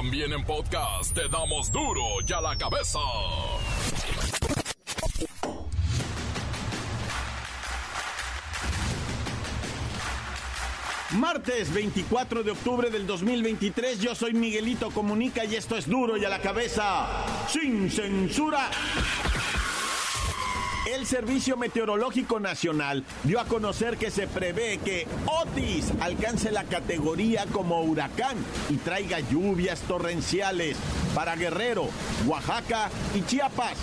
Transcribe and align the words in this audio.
También 0.00 0.32
en 0.32 0.42
podcast 0.44 1.12
te 1.12 1.28
damos 1.28 1.70
duro 1.70 2.00
y 2.26 2.32
a 2.32 2.40
la 2.40 2.56
cabeza. 2.56 2.98
Martes 11.10 11.74
24 11.74 12.42
de 12.42 12.50
octubre 12.50 12.88
del 12.88 13.06
2023, 13.06 14.00
yo 14.00 14.14
soy 14.14 14.32
Miguelito 14.32 14.90
Comunica 14.90 15.44
y 15.44 15.56
esto 15.56 15.76
es 15.76 15.86
duro 15.86 16.16
y 16.16 16.24
a 16.24 16.30
la 16.30 16.40
cabeza, 16.40 17.06
sin 17.46 17.90
censura. 17.90 18.70
El 20.92 21.06
Servicio 21.06 21.56
Meteorológico 21.56 22.40
Nacional 22.40 23.04
dio 23.22 23.38
a 23.38 23.44
conocer 23.44 23.96
que 23.96 24.10
se 24.10 24.26
prevé 24.26 24.78
que 24.84 25.06
Otis 25.24 25.92
alcance 26.00 26.50
la 26.50 26.64
categoría 26.64 27.46
como 27.52 27.80
huracán 27.82 28.36
y 28.68 28.76
traiga 28.76 29.20
lluvias 29.20 29.82
torrenciales 29.82 30.76
para 31.14 31.36
Guerrero, 31.36 31.88
Oaxaca 32.26 32.90
y 33.14 33.22
Chiapas. 33.22 33.76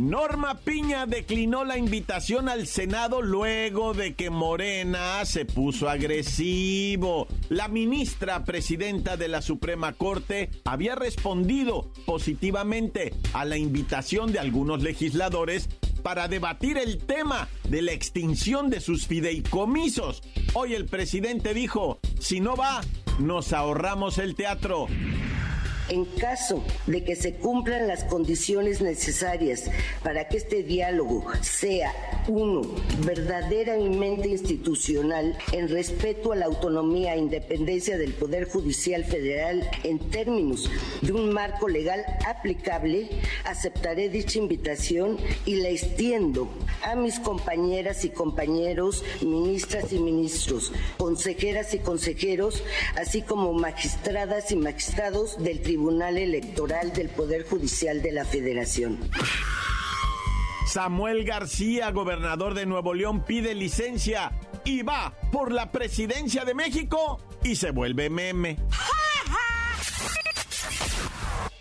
Norma 0.00 0.54
Piña 0.54 1.04
declinó 1.04 1.62
la 1.62 1.76
invitación 1.76 2.48
al 2.48 2.66
Senado 2.66 3.20
luego 3.20 3.92
de 3.92 4.14
que 4.14 4.30
Morena 4.30 5.22
se 5.26 5.44
puso 5.44 5.90
agresivo. 5.90 7.28
La 7.50 7.68
ministra 7.68 8.46
presidenta 8.46 9.18
de 9.18 9.28
la 9.28 9.42
Suprema 9.42 9.92
Corte 9.92 10.48
había 10.64 10.94
respondido 10.94 11.92
positivamente 12.06 13.12
a 13.34 13.44
la 13.44 13.58
invitación 13.58 14.32
de 14.32 14.38
algunos 14.38 14.82
legisladores 14.82 15.68
para 16.02 16.28
debatir 16.28 16.78
el 16.78 17.04
tema 17.04 17.48
de 17.68 17.82
la 17.82 17.92
extinción 17.92 18.70
de 18.70 18.80
sus 18.80 19.06
fideicomisos. 19.06 20.22
Hoy 20.54 20.72
el 20.72 20.86
presidente 20.86 21.52
dijo, 21.52 22.00
si 22.18 22.40
no 22.40 22.56
va, 22.56 22.80
nos 23.18 23.52
ahorramos 23.52 24.16
el 24.16 24.34
teatro. 24.34 24.86
En 25.90 26.04
caso 26.04 26.62
de 26.86 27.02
que 27.02 27.16
se 27.16 27.34
cumplan 27.34 27.88
las 27.88 28.04
condiciones 28.04 28.80
necesarias 28.80 29.64
para 30.04 30.28
que 30.28 30.36
este 30.36 30.62
diálogo 30.62 31.24
sea, 31.42 31.92
uno, 32.28 32.62
verdaderamente 33.04 34.28
institucional 34.28 35.36
en 35.50 35.68
respeto 35.68 36.30
a 36.30 36.36
la 36.36 36.46
autonomía 36.46 37.14
e 37.14 37.18
independencia 37.18 37.98
del 37.98 38.12
Poder 38.12 38.48
Judicial 38.48 39.04
Federal 39.04 39.68
en 39.82 39.98
términos 40.10 40.70
de 41.02 41.12
un 41.12 41.32
marco 41.32 41.66
legal 41.66 42.04
aplicable, 42.24 43.10
aceptaré 43.44 44.08
dicha 44.08 44.38
invitación 44.38 45.18
y 45.44 45.56
la 45.56 45.70
extiendo 45.70 46.48
a 46.84 46.94
mis 46.94 47.18
compañeras 47.18 48.04
y 48.04 48.10
compañeros, 48.10 49.02
ministras 49.22 49.92
y 49.92 49.98
ministros, 49.98 50.72
consejeras 50.98 51.74
y 51.74 51.80
consejeros, 51.80 52.62
así 52.94 53.22
como 53.22 53.52
magistradas 53.52 54.52
y 54.52 54.56
magistrados 54.56 55.42
del 55.42 55.60
Tribunal 55.60 55.79
Tribunal 55.80 56.18
Electoral 56.18 56.92
del 56.92 57.08
Poder 57.08 57.48
Judicial 57.48 58.02
de 58.02 58.12
la 58.12 58.26
Federación. 58.26 58.98
Samuel 60.66 61.24
García, 61.24 61.90
gobernador 61.90 62.52
de 62.52 62.66
Nuevo 62.66 62.92
León, 62.92 63.24
pide 63.24 63.54
licencia 63.54 64.30
y 64.62 64.82
va 64.82 65.14
por 65.32 65.50
la 65.50 65.72
presidencia 65.72 66.44
de 66.44 66.52
México 66.52 67.18
y 67.42 67.56
se 67.56 67.70
vuelve 67.70 68.10
meme. 68.10 68.58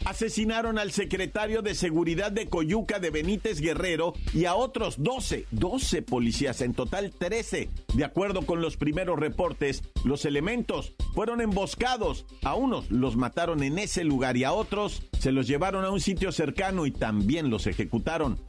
Asesinaron 0.10 0.80
al 0.80 0.92
secretario 0.92 1.62
de 1.62 1.76
Seguridad 1.76 2.32
de 2.32 2.48
Coyuca 2.48 3.00
de 3.00 3.12
Benítez 3.12 3.62
Guerrero 3.62 4.14
y 4.34 4.46
a 4.46 4.56
otros 4.56 4.96
12, 5.04 5.46
12 5.52 6.02
policías, 6.02 6.62
en 6.62 6.74
total 6.74 7.12
13. 7.12 7.70
De 7.94 8.04
acuerdo 8.04 8.42
con 8.42 8.60
los 8.60 8.76
primeros 8.76 9.20
reportes, 9.20 9.84
los 10.04 10.26
elementos 10.26 10.94
fueron 11.14 11.42
emboscados. 11.42 12.26
A 12.44 12.56
unos 12.56 12.90
los 12.90 13.18
mataron 13.18 13.62
en 13.62 13.78
ese 13.78 14.04
lugar 14.04 14.36
y 14.36 14.46
a 14.46 14.52
otros 14.52 15.04
se 15.20 15.32
los 15.32 15.48
llevaron 15.48 15.86
a 15.86 15.92
un 15.92 16.00
sitio 16.00 16.32
cercano 16.32 16.88
y 16.88 16.92
también 16.92 17.52
los 17.52 17.68
ejecutaron. 17.68 18.40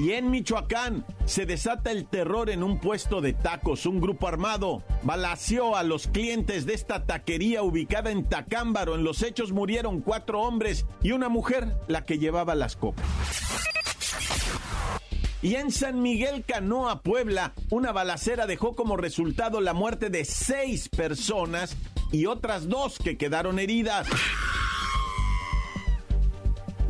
Y 0.00 0.12
en 0.12 0.30
Michoacán 0.30 1.04
se 1.26 1.44
desata 1.44 1.90
el 1.90 2.06
terror 2.06 2.48
en 2.48 2.62
un 2.62 2.78
puesto 2.78 3.20
de 3.20 3.34
tacos. 3.34 3.84
Un 3.84 4.00
grupo 4.00 4.28
armado 4.28 4.82
balació 5.02 5.76
a 5.76 5.82
los 5.82 6.06
clientes 6.06 6.64
de 6.64 6.72
esta 6.72 7.04
taquería 7.04 7.62
ubicada 7.62 8.10
en 8.10 8.24
Tacámbaro. 8.26 8.94
En 8.94 9.04
los 9.04 9.22
hechos 9.22 9.52
murieron 9.52 10.00
cuatro 10.00 10.40
hombres 10.40 10.86
y 11.02 11.12
una 11.12 11.28
mujer, 11.28 11.76
la 11.86 12.06
que 12.06 12.18
llevaba 12.18 12.54
las 12.54 12.76
copas. 12.76 13.04
Y 15.42 15.56
en 15.56 15.70
San 15.70 16.00
Miguel 16.00 16.46
Canoa, 16.46 17.02
Puebla, 17.02 17.52
una 17.70 17.92
balacera 17.92 18.46
dejó 18.46 18.74
como 18.74 18.96
resultado 18.96 19.60
la 19.60 19.74
muerte 19.74 20.08
de 20.08 20.24
seis 20.24 20.88
personas 20.88 21.76
y 22.10 22.24
otras 22.24 22.70
dos 22.70 22.96
que 22.98 23.18
quedaron 23.18 23.58
heridas. 23.58 24.08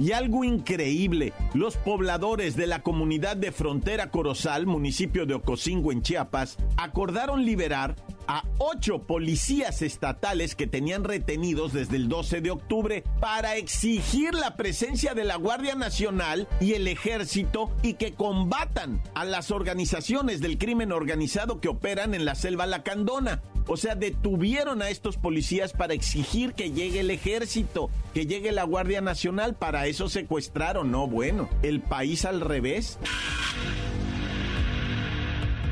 Y 0.01 0.13
algo 0.13 0.45
increíble, 0.45 1.35
los 1.53 1.77
pobladores 1.77 2.57
de 2.57 2.67
la 2.67 2.83
comunidad 2.83 3.37
de 3.37 3.53
Frontera 3.53 4.11
Corozal, 4.11 4.65
municipio 4.65 5.27
de 5.27 5.35
Ocosingo 5.35 5.93
en 5.93 6.01
Chiapas, 6.01 6.57
acordaron 6.79 7.45
liberar 7.45 7.97
a 8.27 8.45
ocho 8.59 9.03
policías 9.03 9.83
estatales 9.83 10.55
que 10.55 10.67
tenían 10.67 11.05
retenidos 11.05 11.73
desde 11.73 11.97
el 11.97 12.09
12 12.09 12.41
de 12.41 12.51
octubre 12.51 13.05
para 13.21 13.57
exigir 13.57 14.35
la 14.35 14.57
presencia 14.57 15.15
de 15.15 15.25
la 15.25 15.37
Guardia 15.37 15.75
Nacional 15.75 16.49
y 16.61 16.75
el 16.75 16.89
Ejército 16.89 17.71
y 17.83 17.95
que 17.95 18.15
combatan 18.15 19.03
a 19.15 19.25
las 19.25 19.51
organizaciones 19.51 20.41
del 20.41 20.59
crimen 20.59 20.93
organizado 20.93 21.61
que 21.61 21.69
operan 21.69 22.15
en 22.15 22.25
la 22.25 22.37
selva 22.37 22.67
lacandona. 22.67 23.43
O 23.67 23.77
sea, 23.77 23.95
detuvieron 23.95 24.83
a 24.83 24.91
estos 24.91 25.17
policías 25.17 25.73
para 25.73 25.95
exigir 25.95 26.55
que 26.55 26.73
llegue 26.73 27.01
el 27.01 27.11
ejército, 27.11 27.91
que 28.15 28.27
llegue 28.27 28.53
la 28.53 28.65
Guardia 28.65 29.01
Nacional. 29.01 29.55
Para 29.55 29.87
eso 29.87 30.09
secuestraron. 30.09 30.91
No, 30.91 31.07
bueno, 31.07 31.49
el 31.63 31.81
país 31.81 32.25
al 32.25 32.41
revés. 32.41 32.99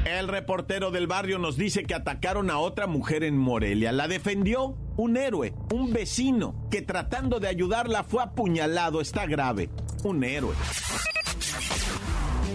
El 0.05 0.29
reportero 0.29 0.91
del 0.91 1.07
barrio 1.07 1.39
nos 1.39 1.57
dice 1.57 1.85
que 1.85 1.95
atacaron 1.95 2.51
a 2.51 2.59
otra 2.59 2.87
mujer 2.87 3.25
en 3.25 3.37
Morelia. 3.37 3.93
La 3.93 4.09
defendió 4.09 4.75
un 4.97 5.17
héroe, 5.17 5.53
un 5.73 5.93
vecino, 5.93 6.55
que 6.71 6.81
tratando 6.83 7.41
de 7.41 7.49
ayudarla 7.49 8.05
fue 8.05 8.23
apuñalado. 8.23 9.01
Está 9.01 9.27
grave. 9.27 9.69
Un 10.05 10.25
héroe. 10.25 10.55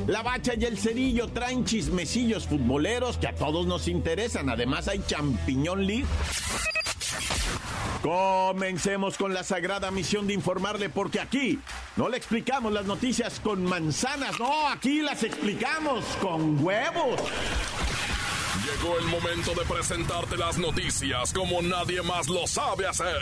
La 0.07 0.21
bacha 0.21 0.53
y 0.57 0.65
el 0.65 0.77
cerillo 0.77 1.29
traen 1.29 1.63
chismecillos 1.65 2.47
futboleros 2.47 3.17
que 3.17 3.27
a 3.27 3.35
todos 3.35 3.65
nos 3.65 3.87
interesan. 3.87 4.49
Además 4.49 4.87
hay 4.87 5.01
champiñón 5.07 5.85
league. 5.85 6.05
Comencemos 8.01 9.17
con 9.17 9.33
la 9.33 9.43
sagrada 9.43 9.89
misión 9.89 10.27
de 10.27 10.33
informarle 10.33 10.89
porque 10.89 11.21
aquí 11.21 11.59
no 11.95 12.09
le 12.09 12.17
explicamos 12.17 12.73
las 12.73 12.85
noticias 12.85 13.39
con 13.39 13.63
manzanas, 13.63 14.37
no, 14.39 14.67
aquí 14.67 15.01
las 15.01 15.23
explicamos 15.23 16.03
con 16.19 16.61
huevos. 16.61 17.21
Llegó 18.65 18.97
el 18.97 19.05
momento 19.05 19.53
de 19.53 19.65
presentarte 19.65 20.35
las 20.35 20.57
noticias 20.57 21.31
como 21.31 21.61
nadie 21.61 22.01
más 22.01 22.27
lo 22.27 22.45
sabe 22.45 22.87
hacer. 22.87 23.21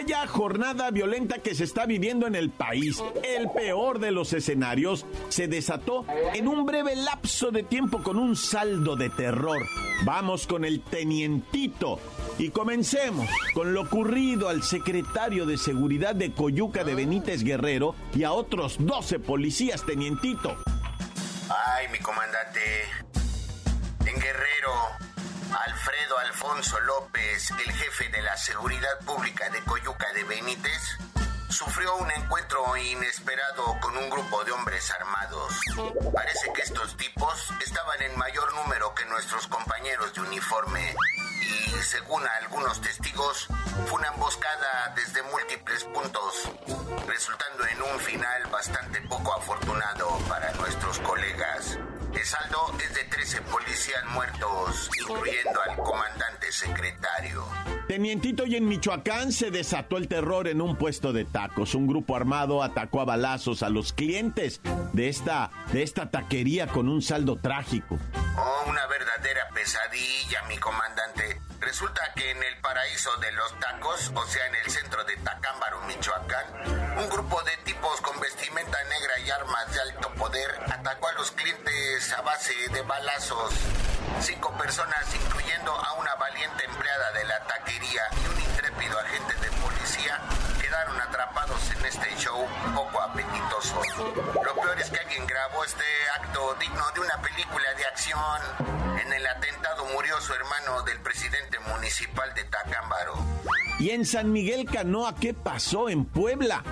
Vaya 0.00 0.26
jornada 0.26 0.90
violenta 0.90 1.40
que 1.40 1.54
se 1.54 1.64
está 1.64 1.84
viviendo 1.84 2.26
en 2.26 2.34
el 2.34 2.48
país. 2.48 3.04
El 3.22 3.50
peor 3.50 3.98
de 3.98 4.10
los 4.10 4.32
escenarios 4.32 5.04
se 5.28 5.46
desató 5.46 6.06
en 6.32 6.48
un 6.48 6.64
breve 6.64 6.96
lapso 6.96 7.50
de 7.50 7.64
tiempo 7.64 8.02
con 8.02 8.16
un 8.16 8.34
saldo 8.34 8.96
de 8.96 9.10
terror. 9.10 9.58
Vamos 10.06 10.46
con 10.46 10.64
el 10.64 10.80
tenientito 10.80 12.00
y 12.38 12.48
comencemos 12.48 13.28
con 13.52 13.74
lo 13.74 13.82
ocurrido 13.82 14.48
al 14.48 14.62
secretario 14.62 15.44
de 15.44 15.58
Seguridad 15.58 16.14
de 16.14 16.32
Coyuca 16.32 16.82
de 16.82 16.94
Benítez 16.94 17.44
Guerrero 17.44 17.94
y 18.14 18.24
a 18.24 18.32
otros 18.32 18.76
12 18.78 19.18
policías, 19.18 19.84
tenientito. 19.84 20.56
Ay, 21.50 21.88
mi 21.92 21.98
comandante. 21.98 22.60
En 24.06 24.14
Guerrero, 24.14 24.72
Alfredo 25.52 26.18
Alfonso 26.18 26.78
López, 26.80 27.50
el 27.50 27.72
jefe 27.72 28.08
de 28.08 28.22
la 28.22 28.36
Seguridad 28.36 28.98
Pública 29.04 29.48
de 29.50 29.60
Coyuca 29.64 30.12
de 30.12 30.22
Benítez, 30.24 30.98
sufrió 31.48 31.96
un 31.96 32.10
encuentro 32.12 32.76
inesperado 32.76 33.76
con 33.80 33.96
un 33.96 34.08
grupo 34.10 34.44
de 34.44 34.52
hombres 34.52 34.90
armados. 34.92 35.52
Parece 36.14 36.52
que 36.52 36.62
estos 36.62 36.96
tipos 36.96 37.52
estaban 37.64 38.00
en 38.02 38.16
mayor 38.16 38.54
número 38.54 38.94
que 38.94 39.04
nuestros 39.06 39.48
compañeros 39.48 40.14
de 40.14 40.20
uniforme 40.20 40.94
y 41.42 41.82
según 41.82 42.22
algunos 42.42 42.80
testigos 42.80 43.48
fue 43.86 43.98
una 43.98 44.08
emboscada 44.08 44.92
desde 44.94 45.22
múltiples 45.24 45.84
puntos, 45.84 46.48
resultando 47.08 47.66
en 47.66 47.82
un 47.82 47.98
final 48.00 48.46
bastante 48.46 49.00
poco 49.02 49.34
afortunado 49.34 50.16
para 50.28 50.52
nuestros 50.52 51.00
colegas. 51.00 51.76
El 52.12 52.24
saldo 52.24 52.74
es 52.82 52.94
de 52.94 53.04
13 53.04 53.40
policías 53.42 54.04
muertos, 54.06 54.90
incluyendo 55.00 55.60
al 55.62 55.76
comandante 55.76 56.50
secretario. 56.50 57.44
Tenientito 57.86 58.46
y 58.46 58.56
en 58.56 58.68
Michoacán 58.68 59.32
se 59.32 59.50
desató 59.50 59.96
el 59.96 60.08
terror 60.08 60.48
en 60.48 60.60
un 60.60 60.76
puesto 60.76 61.12
de 61.12 61.24
tacos. 61.24 61.74
Un 61.74 61.86
grupo 61.86 62.16
armado 62.16 62.62
atacó 62.62 63.00
a 63.00 63.04
balazos 63.04 63.62
a 63.62 63.68
los 63.68 63.92
clientes 63.92 64.60
de 64.92 65.08
esta, 65.08 65.50
de 65.72 65.82
esta 65.82 66.10
taquería 66.10 66.66
con 66.66 66.88
un 66.88 67.00
saldo 67.02 67.36
trágico. 67.36 67.98
Oh, 68.36 68.64
una 68.68 68.86
verdadera 68.86 69.48
pesadilla, 69.54 70.42
mi 70.48 70.56
comandante. 70.58 71.40
Resulta 71.60 72.00
que 72.16 72.30
en 72.30 72.42
el 72.42 72.60
paraíso 72.60 73.10
de 73.18 73.32
los 73.32 73.58
tacos, 73.60 74.12
o 74.14 74.24
sea, 74.26 74.46
en 74.46 74.54
el 74.56 74.70
centro 74.70 75.04
de 75.04 75.16
Tacámbaro, 75.18 75.82
Michoacán, 75.82 76.46
un 76.98 77.08
grupo 77.08 77.42
de 77.42 77.49
base 82.40 82.72
de 82.72 82.82
balazos. 82.82 83.52
Cinco 84.20 84.50
personas, 84.56 85.14
incluyendo 85.14 85.72
a 85.72 85.92
una 85.94 86.14
valiente 86.14 86.64
empleada 86.64 87.12
de 87.12 87.24
la 87.24 87.38
taquería 87.44 88.02
y 88.22 88.28
un 88.28 88.40
intrépido 88.40 88.98
agente 88.98 89.34
de 89.34 89.50
policía, 89.60 90.18
quedaron 90.58 90.98
atrapados 91.02 91.70
en 91.70 91.84
este 91.84 92.16
show 92.16 92.46
poco 92.74 93.02
apetitoso. 93.02 93.82
Lo 94.42 94.54
peor 94.54 94.80
es 94.80 94.88
que 94.90 95.00
alguien 95.00 95.26
grabó 95.26 95.64
este 95.64 95.84
acto 96.18 96.54
digno 96.54 96.82
de 96.94 97.00
una 97.00 97.20
película 97.20 97.74
de 97.76 97.84
acción. 97.84 98.40
En 99.04 99.12
el 99.12 99.26
atentado 99.26 99.84
murió 99.92 100.18
su 100.22 100.32
hermano 100.32 100.82
del 100.84 100.98
presidente 101.00 101.58
municipal 101.58 102.32
de 102.34 102.44
Tacámbaro. 102.44 103.16
Y 103.78 103.90
en 103.90 104.06
San 104.06 104.32
Miguel 104.32 104.64
Canoa, 104.64 105.14
¿qué 105.14 105.34
pasó 105.34 105.90
en 105.90 106.06
Puebla? 106.06 106.62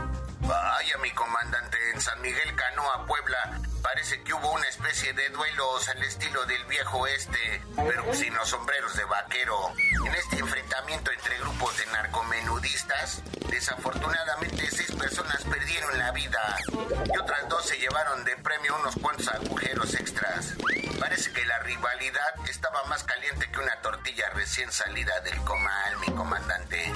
Vaya, 0.40 0.96
mi 1.02 1.10
comandante, 1.10 1.76
en 1.92 2.00
San 2.00 2.22
Miguel 2.22 2.54
Canoa, 2.56 3.04
Puebla, 3.06 3.60
parece 3.88 4.20
que 4.22 4.34
hubo 4.34 4.52
una 4.52 4.68
especie 4.68 5.14
de 5.14 5.30
duelos 5.30 5.88
al 5.88 6.02
estilo 6.02 6.44
del 6.44 6.62
viejo 6.66 7.06
este, 7.06 7.62
pero 7.74 8.12
sin 8.12 8.34
los 8.34 8.46
sombreros 8.46 8.94
de 8.94 9.04
vaquero. 9.04 9.72
En 10.04 10.14
este 10.14 10.38
enfrentamiento 10.38 11.10
entre 11.10 11.38
grupos 11.38 11.74
de 11.78 11.86
narcomenudistas, 11.86 13.22
desafortunadamente 13.48 14.70
seis 14.70 14.92
personas 14.92 15.42
perdieron 15.44 15.98
la 15.98 16.10
vida 16.10 16.58
y 17.06 17.16
otras 17.16 17.48
dos 17.48 17.64
se 17.64 17.78
llevaron 17.78 18.24
de 18.24 18.36
premio 18.36 18.76
unos 18.76 18.94
cuantos 19.00 19.26
agujeros 19.28 19.94
extras. 19.94 20.52
Parece 21.00 21.32
que 21.32 21.46
la 21.46 21.58
rivalidad 21.60 22.34
estaba 22.46 22.84
más 22.84 23.04
caliente 23.04 23.50
que 23.50 23.58
una 23.58 23.80
tortilla 23.80 24.28
recién 24.34 24.70
salida 24.70 25.18
del 25.20 25.38
comal, 25.44 25.96
mi 26.00 26.12
comandante. 26.14 26.92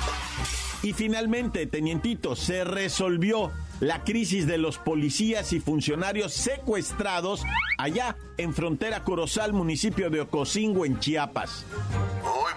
Y 0.82 0.92
finalmente, 0.92 1.66
tenientito, 1.66 2.34
se 2.34 2.64
resolvió 2.64 3.52
la 3.80 4.02
crisis 4.04 4.46
de 4.46 4.58
los 4.58 4.78
policías 4.78 5.52
y 5.52 5.60
funcionarios 5.60 6.32
secuestrados 6.32 7.42
allá 7.78 8.16
en 8.36 8.52
frontera 8.52 9.04
Corozal, 9.04 9.52
municipio 9.52 10.10
de 10.10 10.22
Ocosingo, 10.22 10.84
en 10.84 10.98
Chiapas. 10.98 11.64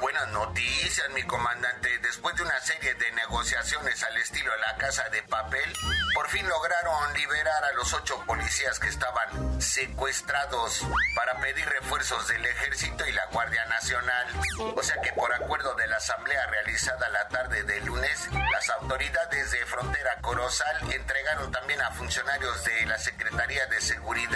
Buenas 0.01 0.27
noticias, 0.29 1.09
mi 1.13 1.23
comandante. 1.23 1.89
Después 1.99 2.35
de 2.35 2.43
una 2.43 2.59
serie 2.59 2.93
de 2.95 3.11
negociaciones 3.13 4.03
al 4.03 4.17
estilo 4.17 4.51
de 4.51 4.57
la 4.59 4.77
casa 4.77 5.07
de 5.09 5.23
papel, 5.23 5.73
por 6.13 6.27
fin 6.29 6.47
lograron 6.47 7.13
liberar 7.13 7.63
a 7.63 7.71
los 7.73 7.93
ocho 7.93 8.21
policías 8.25 8.79
que 8.79 8.89
estaban 8.89 9.61
secuestrados 9.61 10.85
para 11.15 11.39
pedir 11.39 11.65
refuerzos 11.65 12.27
del 12.27 12.45
ejército 12.45 13.05
y 13.07 13.13
la 13.13 13.25
Guardia 13.27 13.65
Nacional. 13.65 14.27
O 14.75 14.83
sea 14.83 15.01
que 15.01 15.13
por 15.13 15.33
acuerdo 15.33 15.73
de 15.75 15.87
la 15.87 15.97
asamblea 15.97 16.45
realizada 16.47 17.09
la 17.09 17.27
tarde 17.29 17.63
del 17.63 17.85
lunes, 17.85 18.29
las 18.51 18.69
autoridades 18.69 19.51
de 19.51 19.65
frontera 19.65 20.17
Corozal 20.21 20.91
entregaron 20.91 21.51
también 21.51 21.81
a 21.81 21.91
funcionarios 21.91 22.63
de 22.65 22.85
la 22.85 22.97
Secretaría 22.97 23.65
de 23.67 23.79
Seguridad 23.81 24.34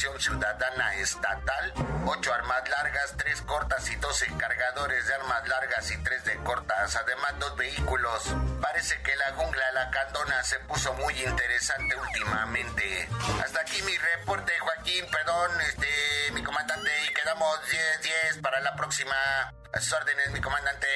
Ciudadana 0.00 0.94
Estatal 0.94 1.74
ocho 2.06 2.32
armas 2.32 2.66
largas, 2.70 3.14
tres 3.18 3.42
cortas 3.42 3.90
y 3.90 3.96
dos 3.96 4.24
cargadores 4.38 5.06
de 5.06 5.14
armas 5.14 5.46
largas 5.46 5.90
y 5.90 6.02
tres 6.02 6.24
de 6.24 6.36
cortas, 6.36 6.96
además 6.96 7.34
dos 7.38 7.54
vehículos. 7.56 8.34
Parece 8.62 8.96
que 9.02 9.14
la 9.16 9.34
jungla 9.34 9.72
La 9.72 9.90
Candona 9.90 10.42
se 10.42 10.58
puso 10.60 10.94
muy 10.94 11.12
interesante 11.22 11.94
últimamente. 11.96 13.08
Hasta 13.44 13.60
aquí 13.60 13.82
mi 13.82 13.92
reporte, 13.98 14.52
Joaquín, 14.58 15.04
perdón, 15.12 15.50
este, 15.68 16.32
mi 16.32 16.42
comandante, 16.42 16.90
y 17.06 17.14
quedamos 17.14 17.58
10-10 18.32 18.40
para 18.40 18.60
la 18.60 18.74
próxima. 18.76 19.14
A 19.72 19.80
sus 19.80 19.92
órdenes, 19.92 20.30
mi 20.32 20.40
comandante. 20.40 20.86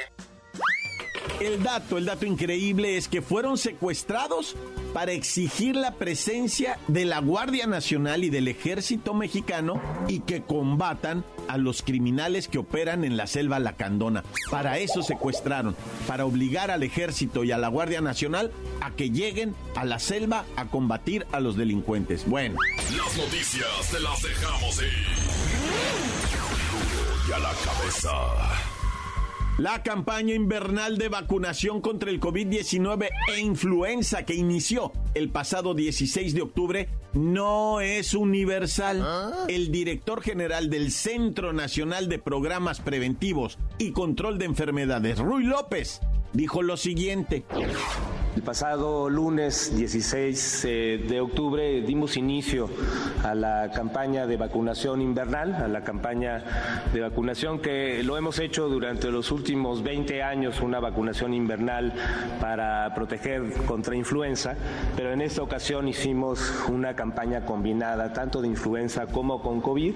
El 1.41 1.63
dato, 1.63 1.99
el 1.99 2.07
dato 2.07 2.25
increíble 2.25 2.97
es 2.97 3.09
que 3.09 3.21
fueron 3.21 3.59
secuestrados 3.59 4.57
para 4.95 5.13
exigir 5.13 5.75
la 5.75 5.97
presencia 5.97 6.79
de 6.87 7.05
la 7.05 7.19
Guardia 7.19 7.67
Nacional 7.67 8.23
y 8.23 8.31
del 8.31 8.47
Ejército 8.49 9.13
Mexicano 9.13 9.83
y 10.09 10.21
que 10.21 10.43
combatan 10.43 11.25
a 11.49 11.59
los 11.59 11.83
criminales 11.83 12.49
que 12.49 12.59
operan 12.59 13.05
en 13.05 13.17
la 13.17 13.27
selva 13.27 13.59
lacandona. 13.59 14.23
Para 14.51 14.79
eso 14.79 15.03
secuestraron, 15.03 15.77
para 16.07 16.25
obligar 16.25 16.71
al 16.71 16.85
Ejército 16.85 17.43
y 17.43 17.51
a 17.51 17.59
la 17.59 17.69
Guardia 17.69 18.01
Nacional 18.01 18.53
a 18.81 18.93
que 18.93 19.11
lleguen 19.11 19.55
a 19.75 19.85
la 19.85 19.99
selva 19.99 20.45
a 20.57 20.67
combatir 20.67 21.27
a 21.33 21.41
los 21.41 21.57
delincuentes. 21.57 22.27
Bueno. 22.27 22.59
Las 22.97 23.17
noticias 23.17 23.91
te 23.91 23.99
las 24.01 24.23
dejamos 24.23 24.79
ir. 24.81 24.93
Y 27.29 27.33
a 27.33 27.39
la 27.41 27.53
cabeza. 27.65 28.74
La 29.59 29.85
campaña 29.85 30.35
invernal 30.35 30.99
de 30.99 31.09
vacunación 31.09 31.81
contra 31.81 32.11
el 32.11 32.19
COVID-19 32.19 33.09
e 33.33 33.41
influenza 33.41 34.25
que 34.25 34.35
inició 34.35 34.91
el 35.15 35.31
pasado 35.31 35.75
16 35.75 36.35
de 36.35 36.43
octubre 36.43 36.89
no 37.13 37.81
es 37.81 38.15
universal. 38.15 39.07
El 39.47 39.71
director 39.71 40.23
general 40.23 40.71
del 40.71 40.91
Centro 40.91 41.53
Nacional 41.53 42.09
de 42.09 42.19
Programas 42.19 42.81
Preventivos 42.81 43.61
y 43.79 43.93
Control 43.93 44.39
de 44.39 44.47
Enfermedades, 44.47 45.21
Ruy 45.21 45.45
López, 45.45 46.01
dijo 46.33 46.61
lo 46.63 46.77
siguiente. 46.77 47.45
El 48.35 48.43
pasado 48.43 49.09
lunes 49.09 49.77
16 49.77 50.65
eh, 50.65 51.05
de 51.09 51.21
octubre 51.21 51.83
dimos 51.83 52.17
inicio 52.17 52.69
a 53.23 53.33
la 53.33 53.71
campaña 53.71 54.27
de 54.27 54.37
vacunación 54.37 55.01
invernal, 55.01 55.55
a 55.55 55.69
la 55.69 55.85
campaña 55.85 56.43
de 56.93 57.01
vacunación 57.01 57.61
que 57.61 58.03
lo 58.03 58.17
hemos 58.17 58.41
hecho 58.41 58.69
durante 58.69 59.09
los 59.13 59.31
últimos 59.31 59.85
20 59.85 60.25
años, 60.25 60.61
una 60.63 60.81
vacunación 60.81 61.33
invernal 61.33 61.93
para 62.41 62.93
proteger 62.97 63.53
contra 63.67 63.95
influenza, 63.95 64.57
pero 64.97 65.13
en 65.13 65.21
esta 65.21 65.41
ocasión 65.41 65.87
hicimos 65.87 66.41
una 66.69 66.97
campaña 66.97 67.45
combinada 67.47 68.13
tanto 68.13 68.43
de 68.43 68.49
influenza 68.49 69.07
como 69.07 69.43
con 69.43 69.61
COVID. 69.61 69.95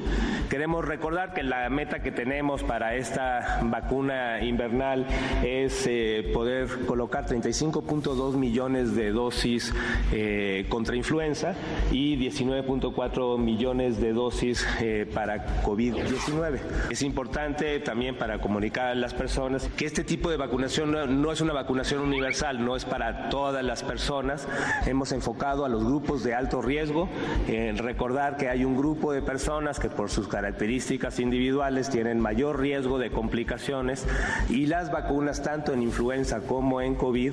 Queremos 0.49 0.85
recordar 0.85 1.35
que 1.35 1.43
la 1.43 1.69
meta 1.71 2.03
que 2.03 2.13
tenemos 2.13 2.63
para 2.63 2.95
esta 2.95 3.59
vacuna 3.65 4.45
invernal 4.45 5.07
es 5.45 5.89
eh, 5.89 6.31
poder 6.33 6.87
colocar 6.87 7.27
35.2 7.27 8.28
millones 8.37 8.95
de 8.95 9.11
dosis 9.11 9.73
eh, 10.13 10.67
contra 10.69 10.97
influenza 10.97 11.55
y 11.93 12.17
19.4 12.17 13.39
millones 13.39 14.01
de 14.01 14.13
dosis 14.13 14.67
eh, 14.81 15.07
para 15.13 15.63
COVID-19. 15.63 16.59
Es 16.91 17.03
importante 17.03 17.81
también 17.81 18.17
para 18.17 18.41
comunicar 18.41 18.89
a 18.89 18.95
las 18.95 19.15
personas 19.15 19.69
que 19.77 19.87
este 19.87 20.05
tipo 20.05 20.31
de 20.31 20.37
vacunación 20.37 21.23
no, 21.23 21.33
es 21.33 21.41
una 21.41 21.53
vacunación 21.53 22.01
universal, 22.01 22.65
no 22.65 22.77
es 22.77 22.85
para 22.85 23.29
todas 23.29 23.65
las 23.65 23.83
personas. 23.83 24.47
Hemos 24.87 25.13
enfocado 25.13 25.65
a 25.65 25.69
los 25.69 25.85
grupos 25.85 26.23
de 26.25 26.35
alto 26.35 26.63
riesgo, 26.63 27.09
en 27.47 27.79
recordar 27.79 28.37
que 28.37 28.49
hay 28.49 28.65
un 28.65 28.77
grupo 28.77 29.13
de 29.13 29.23
personas 29.23 29.79
que 29.79 29.89
por 29.89 30.11
sus 30.11 30.29
características 30.29 31.21
individuales 31.21 31.91
tienen 31.91 32.21
mayor 32.21 32.61
riesgo 32.61 32.99
de 32.99 33.11
complicaciones 33.11 34.07
y 34.49 34.67
las 34.67 34.91
vacunas 34.91 35.43
tanto 35.43 35.73
en 35.73 35.83
influenza 35.83 36.41
como 36.41 36.81
en 36.81 36.95
COVID 36.95 37.33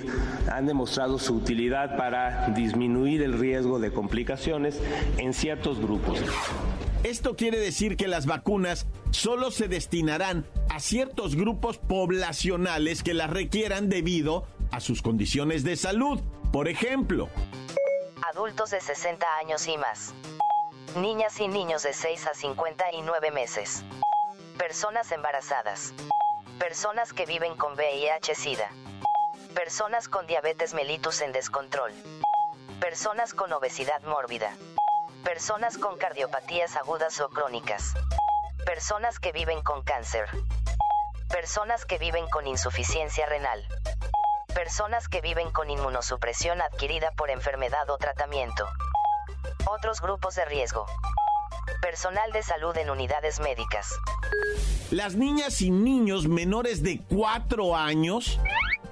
han 0.52 0.66
demostrado 0.66 0.85
demostrado 0.86 1.18
su 1.18 1.34
utilidad 1.34 1.98
para 1.98 2.50
disminuir 2.50 3.24
el 3.24 3.40
riesgo 3.40 3.80
de 3.80 3.92
complicaciones 3.92 4.80
en 5.18 5.34
ciertos 5.34 5.80
grupos. 5.80 6.20
Esto 7.04 7.36
quiere 7.36 7.58
decir 7.58 7.98
que 7.98 8.08
las 8.08 8.28
vacunas 8.28 8.86
solo 9.10 9.50
se 9.50 9.68
destinarán 9.68 10.46
a 10.70 10.80
ciertos 10.80 11.36
grupos 11.36 11.80
poblacionales 11.80 13.02
que 13.02 13.16
las 13.16 13.32
requieran 13.32 13.90
debido 13.90 14.46
a 14.70 14.80
sus 14.80 15.02
condiciones 15.02 15.64
de 15.64 15.76
salud. 15.76 16.22
Por 16.52 16.68
ejemplo, 16.68 17.30
adultos 18.32 18.70
de 18.70 18.80
60 18.80 19.26
años 19.42 19.68
y 19.68 19.80
más, 19.80 20.14
niñas 21.02 21.40
y 21.40 21.48
niños 21.48 21.82
de 21.82 21.94
6 21.94 22.28
a 22.28 22.36
59 22.36 23.32
meses, 23.32 23.84
personas 24.60 25.12
embarazadas, 25.12 25.96
personas 26.60 27.12
que 27.12 27.26
viven 27.26 27.56
con 27.56 27.74
VIH-Sida 27.74 28.70
Personas 29.56 30.10
con 30.10 30.28
diabetes 30.28 30.74
mellitus 30.74 31.22
en 31.22 31.32
descontrol. 31.32 31.94
Personas 32.82 33.34
con 33.34 33.54
obesidad 33.54 34.02
mórbida. 34.04 34.54
Personas 35.24 35.78
con 35.78 35.98
cardiopatías 35.98 36.76
agudas 36.76 37.22
o 37.22 37.30
crónicas. 37.30 37.94
Personas 38.66 39.18
que 39.18 39.32
viven 39.32 39.64
con 39.64 39.82
cáncer. 39.84 40.28
Personas 41.30 41.86
que 41.86 41.98
viven 41.98 42.28
con 42.28 42.46
insuficiencia 42.48 43.28
renal. 43.28 43.66
Personas 44.54 45.08
que 45.08 45.22
viven 45.22 45.50
con 45.52 45.70
inmunosupresión 45.70 46.62
adquirida 46.62 47.12
por 47.12 47.30
enfermedad 47.30 47.90
o 47.90 47.98
tratamiento. 47.98 48.68
Otros 49.68 50.02
grupos 50.02 50.36
de 50.36 50.44
riesgo. 50.46 50.86
Personal 51.82 52.32
de 52.34 52.44
salud 52.44 52.76
en 52.78 52.90
unidades 52.90 53.40
médicas. 53.40 53.88
Las 54.92 55.16
niñas 55.16 55.62
y 55.62 55.72
niños 55.72 56.28
menores 56.28 56.84
de 56.84 57.02
4 57.10 57.76
años, 57.76 58.40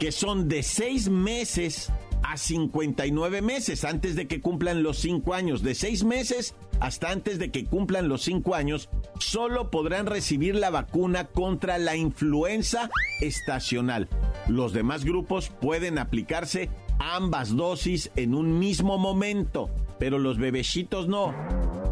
que 0.03 0.11
son 0.11 0.49
de 0.49 0.63
6 0.63 1.07
meses 1.07 1.89
a 2.23 2.35
59 2.35 3.41
meses, 3.41 3.85
antes 3.85 4.17
de 4.17 4.27
que 4.27 4.41
cumplan 4.41 4.83
los 4.83 4.97
5 4.99 5.33
años, 5.33 5.63
de 5.63 5.75
6 5.75 6.03
meses 6.03 6.55
hasta 6.81 7.09
antes 7.09 7.39
de 7.39 7.51
que 7.51 7.63
cumplan 7.63 8.09
los 8.09 8.23
5 8.23 8.53
años, 8.53 8.89
solo 9.19 9.71
podrán 9.71 10.05
recibir 10.05 10.55
la 10.55 10.71
vacuna 10.71 11.27
contra 11.27 11.77
la 11.77 11.95
influenza 11.95 12.89
estacional. 13.21 14.09
Los 14.49 14.73
demás 14.73 15.05
grupos 15.05 15.47
pueden 15.61 15.97
aplicarse 15.97 16.69
ambas 16.99 17.55
dosis 17.55 18.11
en 18.17 18.35
un 18.35 18.59
mismo 18.59 18.97
momento, 18.97 19.69
pero 19.99 20.19
los 20.19 20.37
bebecitos 20.37 21.07
no. 21.07 21.33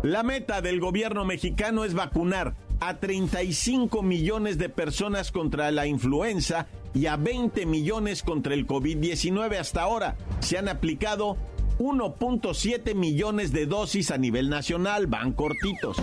La 0.03 0.21
meta 0.21 0.61
del 0.61 0.81
gobierno 0.81 1.23
mexicano 1.23 1.85
es 1.85 1.93
vacunar 1.93 2.57
a 2.81 2.99
35 2.99 4.01
millones 4.01 4.57
de 4.57 4.67
personas 4.67 5.31
contra 5.31 5.71
la 5.71 5.87
influenza 5.87 6.67
y 6.93 7.05
a 7.05 7.15
20 7.15 7.65
millones 7.65 8.23
contra 8.23 8.53
el 8.53 8.67
COVID-19 8.67 9.57
hasta 9.57 9.81
ahora. 9.81 10.17
Se 10.39 10.57
han 10.57 10.67
aplicado 10.67 11.37
1.7 11.79 12.93
millones 12.93 13.51
de 13.51 13.65
dosis 13.65 14.11
a 14.11 14.17
nivel 14.17 14.49
nacional, 14.49 15.07
van 15.07 15.33
cortitos. 15.33 15.97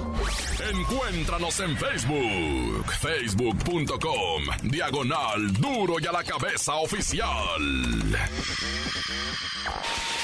Encuéntranos 0.75 1.61
en 1.61 1.77
Facebook, 1.77 2.93
facebook.com, 3.01 4.43
diagonal 4.65 5.53
duro 5.53 6.01
y 6.01 6.07
a 6.07 6.13
la 6.13 6.25
cabeza 6.25 6.75
oficial. 6.77 7.63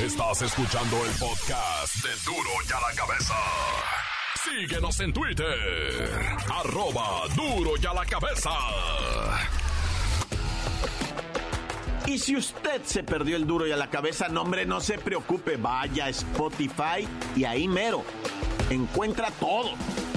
Estás 0.00 0.42
escuchando 0.42 0.96
el 1.04 1.12
podcast 1.12 2.04
de 2.04 2.10
duro 2.24 2.50
y 2.68 2.72
a 2.72 2.80
la 2.80 2.94
cabeza. 2.96 3.34
Síguenos 4.42 4.98
en 5.00 5.12
Twitter, 5.12 6.20
arroba 6.52 7.28
duro 7.36 7.72
y 7.80 7.86
a 7.86 7.94
la 7.94 8.04
cabeza. 8.04 8.50
Y 12.06 12.18
si 12.18 12.36
usted 12.36 12.82
se 12.84 13.02
perdió 13.02 13.36
el 13.36 13.46
duro 13.46 13.66
y 13.66 13.72
a 13.72 13.76
la 13.76 13.88
cabeza, 13.88 14.28
no 14.28 14.42
hombre, 14.42 14.66
no 14.66 14.80
se 14.80 14.98
preocupe, 14.98 15.56
vaya 15.56 16.06
a 16.06 16.08
Spotify 16.10 17.08
y 17.34 17.44
ahí 17.44 17.66
mero. 17.66 18.04
Encuentra 18.68 19.30
todo, 19.40 19.70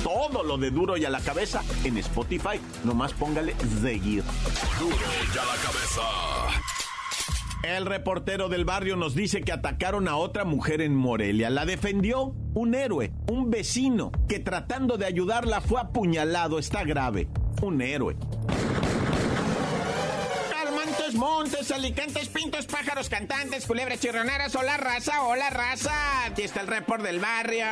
todo 0.03 0.43
lo 0.43 0.57
de 0.57 0.69
duro 0.71 0.97
y 0.97 1.05
a 1.05 1.09
la 1.09 1.21
cabeza 1.21 1.63
en 1.85 1.97
Spotify. 1.97 2.59
Nomás 2.83 3.13
póngale 3.13 3.55
seguir. 3.81 4.23
Duro 4.79 4.95
y 4.95 5.37
a 5.37 5.45
la 5.45 5.55
cabeza. 5.63 6.01
El 7.63 7.85
reportero 7.85 8.49
del 8.49 8.65
barrio 8.65 8.95
nos 8.95 9.15
dice 9.15 9.41
que 9.41 9.51
atacaron 9.51 10.07
a 10.07 10.17
otra 10.17 10.45
mujer 10.45 10.81
en 10.81 10.95
Morelia. 10.95 11.49
La 11.49 11.65
defendió 11.65 12.35
un 12.53 12.75
héroe, 12.75 13.11
un 13.29 13.49
vecino, 13.49 14.11
que 14.27 14.39
tratando 14.39 14.97
de 14.97 15.05
ayudarla 15.05 15.61
fue 15.61 15.79
apuñalado. 15.81 16.59
Está 16.59 16.83
grave. 16.83 17.27
Un 17.61 17.81
héroe. 17.81 18.15
Montes, 21.17 21.71
Alicantes, 21.71 22.29
Pintos, 22.29 22.67
Pájaros, 22.67 23.09
Cantantes, 23.09 23.65
Culebras, 23.65 23.99
Chirroneras, 23.99 24.55
hola 24.55 24.77
raza, 24.77 25.23
hola 25.23 25.49
raza. 25.49 26.25
Aquí 26.25 26.43
está 26.43 26.61
el 26.61 26.67
report 26.67 27.03
del 27.03 27.19
barrio. 27.19 27.65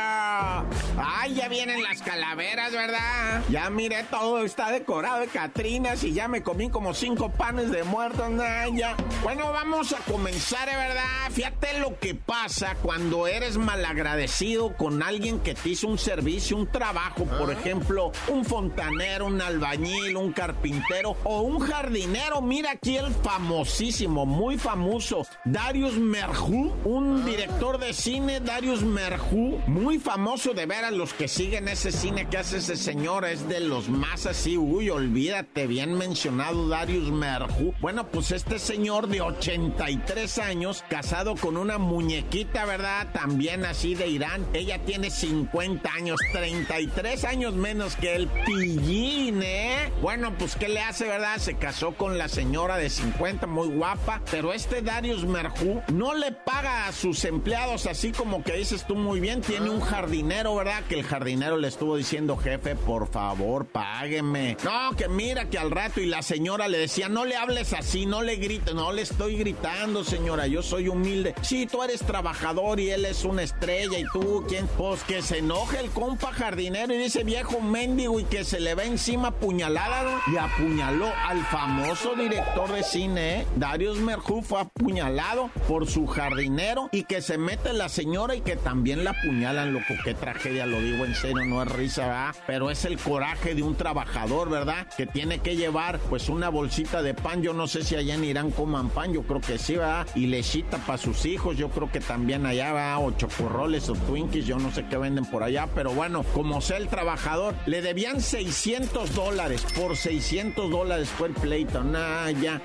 Ay, 0.98 1.34
ya 1.34 1.48
vienen 1.48 1.82
las 1.82 2.00
calaveras, 2.00 2.72
¿verdad? 2.72 3.42
Ya 3.50 3.68
miré 3.68 4.04
todo, 4.04 4.42
está 4.42 4.70
decorado 4.70 5.20
de 5.20 5.26
Catrinas 5.26 6.02
y 6.04 6.14
ya 6.14 6.26
me 6.26 6.42
comí 6.42 6.70
como 6.70 6.94
cinco 6.94 7.30
panes 7.30 7.70
de 7.70 7.84
muertos, 7.84 8.30
ya. 8.74 8.96
Bueno, 9.22 9.52
vamos 9.52 9.92
a 9.92 9.98
comenzar, 10.10 10.68
¿eh, 10.68 10.76
¿verdad? 10.76 11.30
Fíjate 11.32 11.78
lo 11.80 11.98
que 11.98 12.14
pasa 12.14 12.76
cuando 12.82 13.26
eres 13.26 13.58
malagradecido 13.58 14.74
con 14.74 15.02
alguien 15.02 15.40
que 15.40 15.54
te 15.54 15.70
hizo 15.70 15.86
un 15.86 15.98
servicio, 15.98 16.56
un 16.56 16.66
trabajo, 16.66 17.24
por 17.24 17.50
ejemplo, 17.50 18.12
un 18.28 18.44
fontanero, 18.44 19.26
un 19.26 19.42
albañil, 19.42 20.16
un 20.16 20.32
carpintero 20.32 21.16
o 21.24 21.42
un 21.42 21.58
jardinero. 21.60 22.40
Mira 22.40 22.70
aquí 22.70 22.96
el 22.96 23.12
famosísimo, 23.12 24.24
muy 24.24 24.56
famoso, 24.56 25.26
Darius 25.44 25.98
Merjú, 25.98 26.74
un 26.84 27.26
director 27.26 27.78
de 27.78 27.92
cine, 27.92 28.40
Darius 28.40 28.82
Merjú, 28.82 29.60
muy 29.66 29.98
famoso 29.98 30.54
de 30.54 30.64
ver 30.64 30.85
los 30.90 31.12
que 31.12 31.28
siguen 31.28 31.68
ese 31.68 31.92
cine 31.92 32.28
que 32.28 32.38
hace 32.38 32.58
ese 32.58 32.76
señor, 32.76 33.24
es 33.24 33.48
de 33.48 33.60
los 33.60 33.88
más 33.88 34.26
así, 34.26 34.56
uy, 34.56 34.90
olvídate, 34.90 35.66
bien 35.66 35.94
mencionado 35.94 36.68
Darius 36.68 37.10
Merjú. 37.10 37.74
Bueno, 37.80 38.06
pues 38.08 38.30
este 38.30 38.58
señor 38.58 39.08
de 39.08 39.20
83 39.20 40.38
años, 40.38 40.84
casado 40.88 41.34
con 41.34 41.56
una 41.56 41.78
muñequita, 41.78 42.64
¿verdad? 42.64 43.08
También 43.12 43.64
así 43.64 43.94
de 43.94 44.06
Irán, 44.06 44.46
ella 44.52 44.78
tiene 44.84 45.10
50 45.10 45.92
años, 45.92 46.20
33 46.32 47.24
años 47.24 47.54
menos 47.54 47.96
que 47.96 48.14
el 48.14 48.28
pillín, 48.28 49.42
¿eh? 49.42 49.92
Bueno, 50.00 50.32
pues 50.38 50.56
¿qué 50.56 50.68
le 50.68 50.80
hace, 50.80 51.06
verdad? 51.06 51.38
Se 51.38 51.54
casó 51.54 51.92
con 51.92 52.18
la 52.18 52.28
señora 52.28 52.76
de 52.76 52.88
50 52.88 53.16
cuenta 53.16 53.46
muy 53.46 53.68
guapa, 53.68 54.20
pero 54.30 54.52
este 54.52 54.82
Darius 54.82 55.24
Merjú 55.24 55.82
no 55.92 56.14
le 56.14 56.32
paga 56.32 56.86
a 56.86 56.92
sus 56.92 57.24
empleados 57.24 57.86
así 57.86 58.12
como 58.12 58.42
que 58.42 58.52
dices 58.52 58.86
tú 58.86 58.94
muy 58.94 59.20
bien, 59.20 59.40
tiene 59.40 59.70
un 59.70 59.80
jardinero, 59.80 60.54
¿verdad? 60.54 60.75
Que 60.88 60.94
el 60.94 61.04
jardinero 61.04 61.56
le 61.56 61.68
estuvo 61.68 61.96
diciendo, 61.96 62.36
jefe, 62.36 62.76
por 62.76 63.08
favor, 63.10 63.66
págueme. 63.66 64.56
No, 64.64 64.96
que 64.96 65.08
mira 65.08 65.48
que 65.48 65.58
al 65.58 65.70
rato 65.70 66.00
y 66.00 66.06
la 66.06 66.22
señora 66.22 66.68
le 66.68 66.78
decía, 66.78 67.08
no 67.08 67.24
le 67.24 67.36
hables 67.36 67.72
así, 67.72 68.06
no 68.06 68.22
le 68.22 68.36
grites, 68.36 68.74
no 68.74 68.92
le 68.92 69.02
estoy 69.02 69.36
gritando, 69.36 70.04
señora, 70.04 70.46
yo 70.46 70.62
soy 70.62 70.88
humilde. 70.88 71.34
Sí, 71.42 71.66
tú 71.66 71.82
eres 71.82 72.02
trabajador 72.02 72.78
y 72.78 72.90
él 72.90 73.04
es 73.04 73.24
una 73.24 73.42
estrella 73.42 73.98
y 73.98 74.04
tú, 74.12 74.44
¿quién? 74.48 74.68
Pues 74.78 75.02
que 75.02 75.22
se 75.22 75.38
enoje 75.38 75.80
el 75.80 75.90
compa 75.90 76.32
jardinero 76.32 76.94
y 76.94 76.98
dice 76.98 77.24
viejo 77.24 77.60
mendigo 77.60 78.20
y 78.20 78.24
que 78.24 78.44
se 78.44 78.60
le 78.60 78.74
ve 78.74 78.84
encima 78.84 79.32
puñalada 79.32 80.20
y 80.32 80.36
apuñaló 80.36 81.08
al 81.26 81.44
famoso 81.46 82.14
director 82.14 82.72
de 82.72 82.82
cine 82.82 83.46
Darius 83.56 83.98
Merjú 83.98 84.42
fue 84.42 84.60
apuñalado 84.60 85.50
por 85.68 85.86
su 85.86 86.06
jardinero 86.06 86.88
y 86.92 87.04
que 87.04 87.22
se 87.22 87.38
mete 87.38 87.72
la 87.72 87.88
señora 87.88 88.34
y 88.34 88.40
que 88.40 88.56
también 88.56 89.04
la 89.04 89.10
apuñalan, 89.10 89.72
loco. 89.72 89.94
Qué 90.04 90.14
tragedia, 90.14 90.65
lo 90.66 90.80
digo 90.80 91.04
en 91.04 91.14
serio, 91.14 91.44
no 91.44 91.62
es 91.62 91.68
risa, 91.68 92.02
¿verdad? 92.06 92.34
Pero 92.46 92.70
es 92.70 92.84
el 92.84 92.98
coraje 92.98 93.54
de 93.54 93.62
un 93.62 93.76
trabajador, 93.76 94.50
¿verdad? 94.50 94.86
Que 94.96 95.06
tiene 95.06 95.38
que 95.38 95.56
llevar 95.56 95.98
pues 96.08 96.28
una 96.28 96.48
bolsita 96.48 97.02
de 97.02 97.14
pan. 97.14 97.42
Yo 97.42 97.52
no 97.52 97.66
sé 97.66 97.82
si 97.82 97.96
allá 97.96 98.14
en 98.14 98.24
Irán 98.24 98.50
coman 98.50 98.90
pan, 98.90 99.12
yo 99.12 99.22
creo 99.22 99.40
que 99.40 99.58
sí, 99.58 99.76
¿verdad? 99.76 100.06
Y 100.14 100.26
lechita 100.26 100.78
para 100.78 100.98
sus 100.98 101.24
hijos, 101.24 101.56
yo 101.56 101.70
creo 101.70 101.90
que 101.90 102.00
también 102.00 102.46
allá, 102.46 102.72
va 102.72 102.98
O 102.98 103.12
chocorroles 103.12 103.88
o 103.88 103.94
Twinkies, 103.94 104.46
yo 104.46 104.58
no 104.58 104.70
sé 104.72 104.86
qué 104.88 104.96
venden 104.96 105.24
por 105.24 105.42
allá, 105.42 105.68
pero 105.74 105.92
bueno, 105.92 106.22
como 106.34 106.60
sea 106.60 106.76
el 106.76 106.88
trabajador, 106.88 107.54
le 107.66 107.82
debían 107.82 108.20
600 108.20 109.14
dólares. 109.14 109.64
Por 109.74 109.96
600 109.96 110.70
dólares 110.70 111.08
fue 111.08 111.28
el 111.28 111.34
pleito. 111.34 111.82
Nah, 111.82 112.30
ya. 112.30 112.60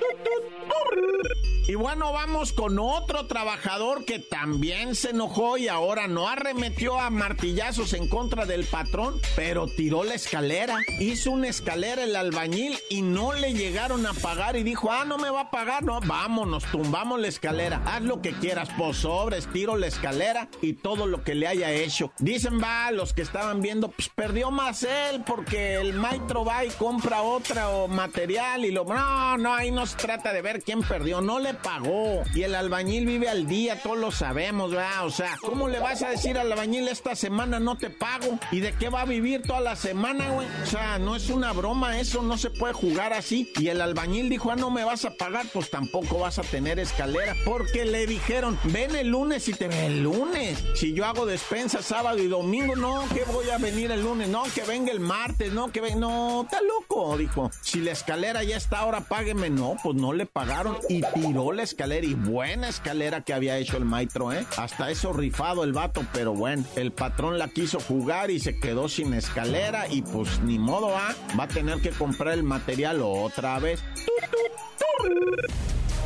Y 1.68 1.76
bueno, 1.76 2.12
vamos 2.12 2.52
con 2.52 2.80
otro 2.80 3.26
trabajador 3.26 4.04
que 4.04 4.18
también 4.18 4.96
se 4.96 5.10
enojó 5.10 5.56
y 5.58 5.68
ahora 5.68 6.08
no 6.08 6.28
arremetió 6.28 6.98
a 6.98 7.08
martillazos 7.08 7.92
en 7.92 8.08
contra 8.08 8.46
del 8.46 8.64
patrón, 8.64 9.20
pero 9.36 9.68
tiró 9.68 10.02
la 10.02 10.14
escalera. 10.14 10.78
Hizo 10.98 11.30
una 11.30 11.46
escalera 11.46 12.02
el 12.02 12.16
albañil 12.16 12.76
y 12.90 13.02
no 13.02 13.32
le 13.32 13.54
llegaron 13.54 14.04
a 14.06 14.12
pagar 14.12 14.56
y 14.56 14.64
dijo, 14.64 14.90
ah, 14.90 15.04
no 15.04 15.18
me 15.18 15.30
va 15.30 15.42
a 15.42 15.50
pagar, 15.52 15.84
no, 15.84 16.00
vámonos, 16.00 16.64
tumbamos 16.64 17.20
la 17.20 17.28
escalera, 17.28 17.80
haz 17.86 18.02
lo 18.02 18.20
que 18.20 18.32
quieras, 18.32 18.68
pues 18.76 18.96
sobres, 18.96 19.46
tiro 19.52 19.76
la 19.76 19.86
escalera 19.86 20.48
y 20.62 20.72
todo 20.72 21.06
lo 21.06 21.22
que 21.22 21.36
le 21.36 21.46
haya 21.46 21.70
hecho. 21.70 22.12
Dicen, 22.18 22.60
va, 22.60 22.90
los 22.90 23.12
que 23.12 23.22
estaban 23.22 23.62
viendo, 23.62 23.88
pues 23.88 24.08
perdió 24.08 24.50
más 24.50 24.82
él 24.82 25.22
porque 25.24 25.76
el 25.76 25.92
maestro 25.92 26.44
va 26.44 26.64
y 26.64 26.70
compra 26.70 27.22
otra 27.22 27.68
o 27.68 27.86
material 27.86 28.64
y 28.64 28.72
lo... 28.72 28.84
No, 28.84 29.38
no, 29.38 29.54
ahí 29.54 29.70
no 29.70 29.86
se 29.86 29.96
trata 29.96 30.32
de 30.32 30.42
ver 30.42 30.62
quién 30.64 30.82
perdió, 30.82 31.20
no 31.20 31.38
le 31.38 31.51
pagó. 31.52 32.22
Y 32.34 32.42
el 32.42 32.54
albañil 32.54 33.06
vive 33.06 33.28
al 33.28 33.46
día, 33.46 33.80
todos 33.80 33.98
lo 33.98 34.10
sabemos, 34.10 34.70
¿verdad? 34.70 35.06
O 35.06 35.10
sea, 35.10 35.36
¿cómo 35.40 35.68
le 35.68 35.78
vas 35.78 36.02
a 36.02 36.10
decir 36.10 36.38
al 36.38 36.50
albañil 36.50 36.88
esta 36.88 37.14
semana 37.14 37.60
no 37.60 37.76
te 37.76 37.90
pago? 37.90 38.38
¿Y 38.50 38.60
de 38.60 38.72
qué 38.72 38.88
va 38.88 39.02
a 39.02 39.04
vivir 39.04 39.42
toda 39.42 39.60
la 39.60 39.76
semana, 39.76 40.30
güey? 40.30 40.46
O 40.62 40.66
sea, 40.66 40.98
no 40.98 41.16
es 41.16 41.30
una 41.30 41.52
broma, 41.52 41.98
eso 41.98 42.22
no 42.22 42.38
se 42.38 42.50
puede 42.50 42.72
jugar 42.72 43.12
así. 43.12 43.52
Y 43.56 43.68
el 43.68 43.80
albañil 43.80 44.28
dijo, 44.28 44.50
ah, 44.50 44.56
no 44.56 44.70
me 44.70 44.84
vas 44.84 45.04
a 45.04 45.14
pagar, 45.14 45.46
pues 45.52 45.70
tampoco 45.70 46.18
vas 46.18 46.38
a 46.38 46.42
tener 46.42 46.78
escalera. 46.78 47.34
Porque 47.44 47.84
le 47.84 48.06
dijeron, 48.06 48.58
ven 48.64 48.94
el 48.96 49.08
lunes 49.08 49.48
y 49.48 49.52
te 49.52 49.68
ven 49.68 49.84
el 49.84 50.02
lunes. 50.02 50.62
Si 50.74 50.94
yo 50.94 51.04
hago 51.04 51.26
despensa 51.26 51.82
sábado 51.82 52.18
y 52.18 52.28
domingo, 52.28 52.76
no, 52.76 53.04
que 53.08 53.24
voy 53.24 53.50
a 53.50 53.58
venir 53.58 53.90
el 53.90 54.02
lunes, 54.02 54.28
no, 54.28 54.44
que 54.54 54.62
venga 54.62 54.92
el 54.92 55.00
martes, 55.00 55.52
no, 55.52 55.70
que 55.72 55.80
venga, 55.80 55.96
no, 55.96 56.42
está 56.42 56.60
loco, 56.62 57.16
dijo. 57.16 57.50
Si 57.60 57.80
la 57.80 57.92
escalera 57.92 58.42
ya 58.42 58.56
está, 58.56 58.80
ahora 58.80 59.02
págueme, 59.02 59.50
no, 59.50 59.76
pues 59.82 59.96
no 59.96 60.12
le 60.12 60.26
pagaron 60.26 60.78
y 60.88 61.02
tiró 61.14 61.41
escaló 61.42 61.52
la 61.52 61.62
escalera 61.64 62.06
y 62.06 62.14
buena 62.14 62.68
escalera 62.68 63.22
que 63.22 63.34
había 63.34 63.58
hecho 63.58 63.76
el 63.76 63.84
maestro, 63.84 64.32
¿eh? 64.32 64.46
Hasta 64.56 64.90
eso 64.90 65.12
rifado 65.12 65.64
el 65.64 65.72
vato, 65.72 66.06
pero 66.12 66.34
bueno, 66.34 66.64
el 66.76 66.92
patrón 66.92 67.36
la 67.38 67.48
quiso 67.48 67.80
jugar 67.80 68.30
y 68.30 68.38
se 68.38 68.60
quedó 68.60 68.88
sin 68.88 69.12
escalera 69.14 69.88
y 69.88 70.02
pues 70.02 70.40
ni 70.42 70.58
modo, 70.58 70.96
¿ah? 70.96 71.14
Va 71.38 71.44
a 71.44 71.48
tener 71.48 71.80
que 71.80 71.90
comprar 71.90 72.34
el 72.34 72.44
material 72.44 73.00
otra 73.02 73.58
vez. 73.58 73.82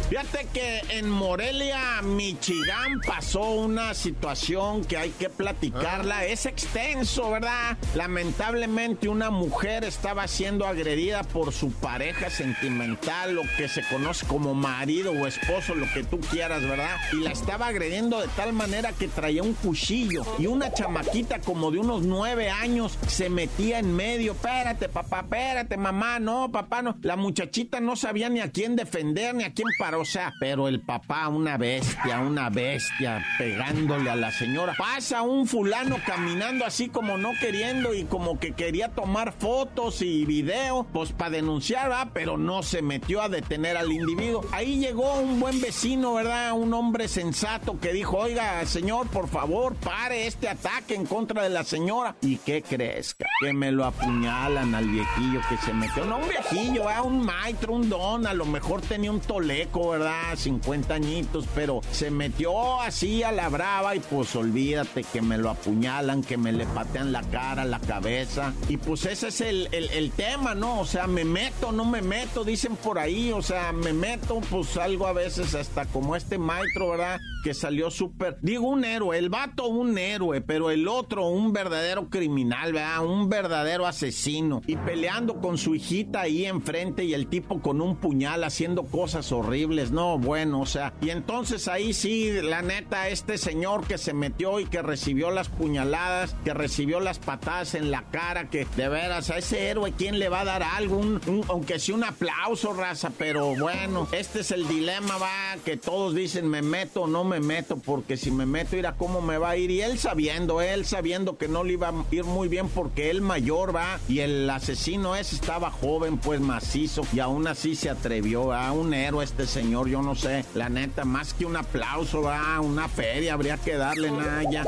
Fíjate 0.08 0.46
que 0.54 0.82
en 0.90 1.10
Morelia, 1.10 2.00
Michigan, 2.00 3.00
pasó 3.04 3.50
una 3.50 3.92
situación 3.92 4.84
que 4.84 4.96
hay 4.96 5.10
que 5.10 5.28
platicarla. 5.28 6.24
Es 6.26 6.46
extenso, 6.46 7.32
¿verdad? 7.32 7.76
Lamentablemente 7.96 9.08
una 9.08 9.30
mujer 9.30 9.82
estaba 9.82 10.28
siendo 10.28 10.64
agredida 10.64 11.24
por 11.24 11.52
su 11.52 11.72
pareja 11.72 12.30
sentimental, 12.30 13.34
lo 13.34 13.42
que 13.56 13.68
se 13.68 13.82
conoce 13.88 14.26
como 14.28 14.54
marido 14.54 15.10
o 15.10 15.26
esposo, 15.26 15.74
lo 15.74 15.92
que 15.92 16.04
tú 16.04 16.20
quieras, 16.20 16.62
¿verdad? 16.62 16.96
Y 17.12 17.24
la 17.24 17.32
estaba 17.32 17.66
agrediendo 17.66 18.20
de 18.20 18.28
tal 18.28 18.52
manera 18.52 18.92
que 18.92 19.08
traía 19.08 19.42
un 19.42 19.54
cuchillo 19.54 20.24
y 20.38 20.46
una 20.46 20.72
chamaquita 20.72 21.40
como 21.40 21.72
de 21.72 21.78
unos 21.78 22.02
nueve 22.02 22.48
años 22.48 22.96
se 23.08 23.28
metía 23.28 23.80
en 23.80 23.92
medio. 23.96 24.32
Espérate, 24.32 24.88
papá, 24.88 25.22
espérate, 25.22 25.76
mamá, 25.76 26.20
no, 26.20 26.52
papá, 26.52 26.80
no. 26.80 26.96
La 27.02 27.16
muchachita 27.16 27.80
no 27.80 27.96
sabía 27.96 28.28
ni 28.28 28.38
a 28.38 28.52
quién 28.52 28.76
defender, 28.76 29.34
ni 29.34 29.42
a 29.42 29.52
quién 29.52 29.66
parar 29.80 29.95
o 29.98 30.04
sea, 30.04 30.32
pero 30.38 30.68
el 30.68 30.80
papá, 30.80 31.28
una 31.28 31.56
bestia, 31.56 32.20
una 32.20 32.50
bestia, 32.50 33.24
pegándole 33.38 34.10
a 34.10 34.16
la 34.16 34.30
señora. 34.30 34.74
Pasa 34.76 35.22
un 35.22 35.46
fulano 35.46 35.96
caminando 36.06 36.64
así 36.64 36.88
como 36.88 37.18
no 37.18 37.32
queriendo 37.40 37.94
y 37.94 38.04
como 38.04 38.38
que 38.38 38.52
quería 38.52 38.88
tomar 38.88 39.32
fotos 39.32 40.02
y 40.02 40.24
video, 40.24 40.86
pues 40.92 41.12
para 41.12 41.30
denunciar, 41.30 41.88
¿verdad? 41.88 42.08
Pero 42.12 42.36
no 42.36 42.62
se 42.62 42.82
metió 42.82 43.22
a 43.22 43.28
detener 43.28 43.76
al 43.76 43.92
individuo. 43.92 44.44
Ahí 44.52 44.78
llegó 44.78 45.20
un 45.20 45.40
buen 45.40 45.60
vecino, 45.60 46.14
¿verdad? 46.14 46.52
Un 46.52 46.72
hombre 46.74 47.08
sensato 47.08 47.78
que 47.80 47.92
dijo, 47.92 48.18
oiga, 48.18 48.64
señor, 48.66 49.08
por 49.08 49.28
favor, 49.28 49.74
pare 49.74 50.26
este 50.26 50.48
ataque 50.48 50.94
en 50.94 51.06
contra 51.06 51.42
de 51.42 51.50
la 51.50 51.64
señora. 51.64 52.16
¿Y 52.20 52.36
qué 52.38 52.62
crees? 52.62 53.16
Que 53.40 53.52
me 53.52 53.72
lo 53.72 53.84
apuñalan 53.84 54.74
al 54.74 54.88
viejillo 54.88 55.40
que 55.48 55.56
se 55.58 55.72
metió. 55.72 56.04
No, 56.04 56.18
un 56.18 56.28
viejillo, 56.28 56.86
¿verdad? 56.86 57.04
Un 57.04 57.24
maestro, 57.24 57.74
un 57.74 57.88
don, 57.88 58.26
a 58.26 58.34
lo 58.34 58.44
mejor 58.44 58.80
tenía 58.82 59.10
un 59.10 59.20
toleco 59.20 59.85
¿verdad? 59.90 60.36
50 60.36 60.94
añitos, 60.94 61.46
pero 61.54 61.80
se 61.90 62.10
metió 62.10 62.80
así 62.80 63.22
a 63.22 63.32
la 63.32 63.48
brava 63.48 63.94
y 63.94 64.00
pues 64.00 64.34
olvídate 64.36 65.04
que 65.04 65.22
me 65.22 65.38
lo 65.38 65.50
apuñalan, 65.50 66.22
que 66.22 66.36
me 66.36 66.52
le 66.52 66.66
patean 66.66 67.12
la 67.12 67.22
cara, 67.22 67.64
la 67.64 67.80
cabeza. 67.80 68.52
Y 68.68 68.76
pues 68.76 69.06
ese 69.06 69.28
es 69.28 69.40
el, 69.40 69.68
el, 69.72 70.10
tema, 70.12 70.54
¿no? 70.54 70.80
O 70.80 70.86
sea, 70.86 71.06
me 71.06 71.24
meto, 71.24 71.72
no 71.72 71.84
me 71.84 72.02
meto, 72.02 72.44
dicen 72.44 72.76
por 72.76 72.98
ahí, 72.98 73.32
o 73.32 73.42
sea, 73.42 73.72
me 73.72 73.92
meto, 73.92 74.40
pues 74.50 74.76
algo 74.76 75.06
a 75.06 75.12
veces 75.12 75.54
hasta 75.54 75.84
como 75.86 76.16
este 76.16 76.38
maestro, 76.38 76.90
¿verdad? 76.90 77.20
Que 77.46 77.54
salió 77.54 77.92
súper, 77.92 78.38
digo 78.42 78.66
un 78.66 78.84
héroe, 78.84 79.16
el 79.16 79.28
vato 79.28 79.68
un 79.68 79.96
héroe, 79.98 80.40
pero 80.40 80.72
el 80.72 80.88
otro 80.88 81.28
un 81.28 81.52
verdadero 81.52 82.10
criminal, 82.10 82.72
¿verdad? 82.72 83.06
Un 83.06 83.28
verdadero 83.28 83.86
asesino. 83.86 84.62
Y 84.66 84.74
peleando 84.74 85.40
con 85.40 85.56
su 85.56 85.76
hijita 85.76 86.22
ahí 86.22 86.44
enfrente 86.44 87.04
y 87.04 87.14
el 87.14 87.28
tipo 87.28 87.62
con 87.62 87.80
un 87.80 87.98
puñal 87.98 88.42
haciendo 88.42 88.82
cosas 88.82 89.30
horribles 89.30 89.92
no, 89.92 90.18
bueno, 90.18 90.60
o 90.60 90.66
sea, 90.66 90.92
y 91.00 91.10
entonces 91.10 91.68
ahí 91.68 91.92
sí, 91.92 92.32
la 92.32 92.62
neta, 92.62 93.10
este 93.10 93.38
señor 93.38 93.86
que 93.86 93.96
se 93.96 94.12
metió 94.12 94.58
y 94.58 94.64
que 94.64 94.82
recibió 94.82 95.30
las 95.30 95.48
puñaladas, 95.48 96.34
que 96.44 96.52
recibió 96.52 96.98
las 96.98 97.20
patadas 97.20 97.76
en 97.76 97.92
la 97.92 98.10
cara, 98.10 98.50
que 98.50 98.66
de 98.76 98.88
veras 98.88 99.30
a 99.30 99.38
ese 99.38 99.68
héroe, 99.68 99.94
¿quién 99.96 100.18
le 100.18 100.28
va 100.28 100.40
a 100.40 100.46
dar 100.46 100.64
algo? 100.64 101.00
aunque 101.48 101.78
sea 101.78 101.94
un 101.94 102.02
aplauso, 102.02 102.72
raza, 102.72 103.12
pero 103.16 103.54
bueno, 103.54 104.08
este 104.10 104.40
es 104.40 104.50
el 104.50 104.66
dilema, 104.66 105.16
va, 105.18 105.62
que 105.64 105.76
todos 105.76 106.12
dicen, 106.12 106.48
me 106.48 106.60
meto 106.60 107.02
o 107.02 107.06
no 107.06 107.22
me 107.22 107.35
meto, 107.40 107.76
porque 107.76 108.16
si 108.16 108.30
me 108.30 108.46
meto, 108.46 108.76
irá 108.76 108.96
cómo 108.96 109.20
me 109.20 109.38
va 109.38 109.50
a 109.50 109.56
ir, 109.56 109.70
y 109.70 109.82
él 109.82 109.98
sabiendo, 109.98 110.60
él 110.60 110.84
sabiendo 110.84 111.38
que 111.38 111.48
no 111.48 111.64
le 111.64 111.74
iba 111.74 111.88
a 111.88 111.94
ir 112.10 112.24
muy 112.24 112.48
bien 112.48 112.68
porque 112.68 113.10
él 113.10 113.20
mayor 113.20 113.74
va, 113.74 113.98
y 114.08 114.20
el 114.20 114.48
asesino 114.48 115.16
ese 115.16 115.36
estaba 115.36 115.70
joven, 115.70 116.18
pues 116.18 116.40
macizo, 116.40 117.02
y 117.12 117.20
aún 117.20 117.46
así 117.46 117.74
se 117.76 117.90
atrevió, 117.90 118.52
a 118.52 118.72
un 118.72 118.94
héroe 118.94 119.24
este 119.24 119.46
señor 119.46 119.88
yo 119.88 120.02
no 120.02 120.14
sé. 120.14 120.44
La 120.54 120.68
neta, 120.68 121.04
más 121.04 121.34
que 121.34 121.44
un 121.44 121.56
aplauso, 121.56 122.22
va, 122.22 122.60
una 122.60 122.88
feria, 122.88 123.34
habría 123.34 123.56
que 123.58 123.76
darle 123.76 124.10
nada 124.10 124.42
ya. 124.50 124.64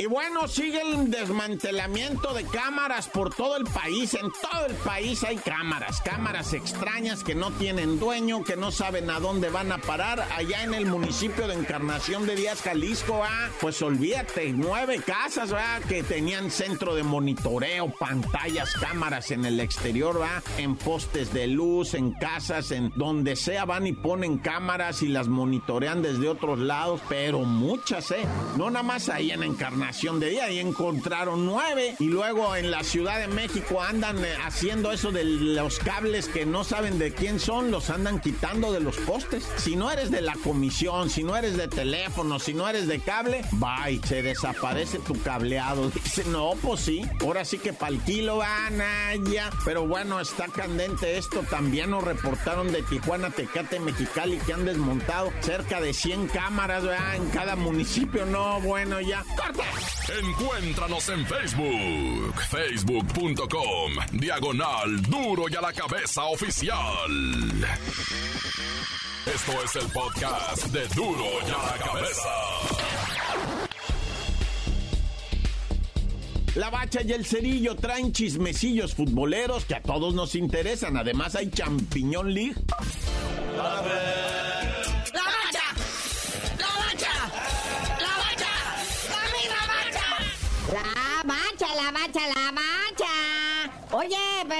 Y 0.00 0.06
bueno, 0.06 0.48
sigue 0.48 0.80
el 0.80 1.10
desmantelamiento 1.10 2.32
de 2.32 2.44
cámaras 2.44 3.06
por 3.06 3.34
todo 3.34 3.58
el 3.58 3.64
país. 3.64 4.14
En 4.14 4.32
todo 4.32 4.64
el 4.66 4.74
país 4.76 5.22
hay 5.24 5.36
cámaras, 5.36 6.00
cámaras 6.00 6.54
extrañas 6.54 7.22
que 7.22 7.34
no 7.34 7.50
tienen 7.50 8.00
dueño, 8.00 8.42
que 8.42 8.56
no 8.56 8.70
saben 8.72 9.10
a 9.10 9.20
dónde 9.20 9.50
van 9.50 9.70
a 9.72 9.76
parar. 9.76 10.26
Allá 10.34 10.64
en 10.64 10.72
el 10.72 10.86
municipio 10.86 11.46
de 11.46 11.52
Encarnación 11.52 12.26
de 12.26 12.34
Díaz, 12.34 12.62
Jalisco, 12.62 13.20
ah, 13.22 13.50
pues 13.60 13.82
olvídate, 13.82 14.54
nueve 14.54 15.02
casas, 15.04 15.52
¿va? 15.52 15.80
Que 15.86 16.02
tenían 16.02 16.50
centro 16.50 16.94
de 16.94 17.02
monitoreo, 17.02 17.92
pantallas, 17.98 18.72
cámaras 18.76 19.30
en 19.32 19.44
el 19.44 19.60
exterior, 19.60 20.18
va, 20.18 20.42
en 20.56 20.76
postes 20.76 21.30
de 21.34 21.46
luz, 21.46 21.92
en 21.92 22.12
casas, 22.12 22.70
en 22.70 22.90
donde 22.96 23.36
sea 23.36 23.66
van 23.66 23.86
y 23.86 23.92
ponen 23.92 24.38
cámaras 24.38 25.02
y 25.02 25.08
las 25.08 25.28
monitorean 25.28 26.00
desde 26.00 26.26
otros 26.26 26.58
lados, 26.58 27.02
pero 27.06 27.40
muchas, 27.40 28.10
¿eh? 28.12 28.24
No 28.56 28.70
nada 28.70 28.82
más 28.82 29.10
ahí 29.10 29.30
en 29.30 29.42
Encarnación 29.42 29.89
de 29.90 30.30
Día, 30.30 30.50
y 30.50 30.60
encontraron 30.60 31.44
nueve. 31.44 31.96
Y 31.98 32.04
luego 32.04 32.54
en 32.54 32.70
la 32.70 32.84
Ciudad 32.84 33.18
de 33.18 33.26
México 33.26 33.82
andan 33.82 34.24
eh, 34.24 34.34
haciendo 34.44 34.92
eso 34.92 35.10
de 35.10 35.24
los 35.24 35.78
cables 35.80 36.28
que 36.28 36.46
no 36.46 36.62
saben 36.62 36.98
de 36.98 37.12
quién 37.12 37.40
son, 37.40 37.72
los 37.72 37.90
andan 37.90 38.20
quitando 38.20 38.72
de 38.72 38.80
los 38.80 38.96
postes. 38.98 39.48
Si 39.56 39.74
no 39.74 39.90
eres 39.90 40.10
de 40.10 40.20
la 40.22 40.34
comisión, 40.34 41.10
si 41.10 41.24
no 41.24 41.36
eres 41.36 41.56
de 41.56 41.66
teléfono, 41.66 42.38
si 42.38 42.54
no 42.54 42.68
eres 42.68 42.86
de 42.86 43.00
cable, 43.00 43.42
bye, 43.52 44.00
se 44.06 44.22
desaparece 44.22 45.00
tu 45.00 45.20
cableado. 45.20 45.90
Dice, 46.04 46.24
no, 46.24 46.52
pues 46.62 46.80
sí, 46.82 47.02
ahora 47.20 47.44
sí 47.44 47.58
que 47.58 47.72
pa'l 47.72 48.00
kilo 48.04 48.36
van 48.36 48.80
allá. 48.80 49.50
Pero 49.64 49.86
bueno, 49.86 50.20
está 50.20 50.46
candente 50.46 51.18
esto. 51.18 51.42
También 51.50 51.90
nos 51.90 52.04
reportaron 52.04 52.70
de 52.72 52.82
Tijuana, 52.82 53.30
Tecate, 53.30 53.80
Mexicali 53.80 54.38
que 54.38 54.52
han 54.52 54.64
desmontado 54.64 55.32
cerca 55.40 55.80
de 55.80 55.92
100 55.92 56.28
cámaras 56.28 56.84
en 57.16 57.28
cada 57.30 57.56
municipio. 57.56 58.24
No, 58.24 58.60
bueno, 58.60 59.00
ya. 59.00 59.24
¡Corta! 59.36 59.64
Encuéntranos 60.22 61.08
en 61.08 61.26
Facebook, 61.26 62.34
facebook.com, 62.50 63.92
diagonal 64.12 65.02
duro 65.02 65.44
y 65.48 65.54
a 65.56 65.60
la 65.60 65.72
cabeza 65.72 66.24
oficial. 66.24 67.10
Esto 69.26 69.52
es 69.64 69.76
el 69.76 69.92
podcast 69.92 70.66
de 70.66 70.86
duro 70.88 71.24
y 71.46 71.50
a 71.50 71.76
la 71.76 71.84
cabeza. 71.84 72.30
La 76.56 76.68
bacha 76.68 77.02
y 77.02 77.12
el 77.12 77.24
cerillo 77.24 77.76
traen 77.76 78.12
chismecillos 78.12 78.94
futboleros 78.94 79.64
que 79.64 79.76
a 79.76 79.82
todos 79.82 80.14
nos 80.14 80.34
interesan. 80.34 80.96
Además 80.96 81.36
hay 81.36 81.48
champiñón 81.50 82.34
league. 82.34 82.56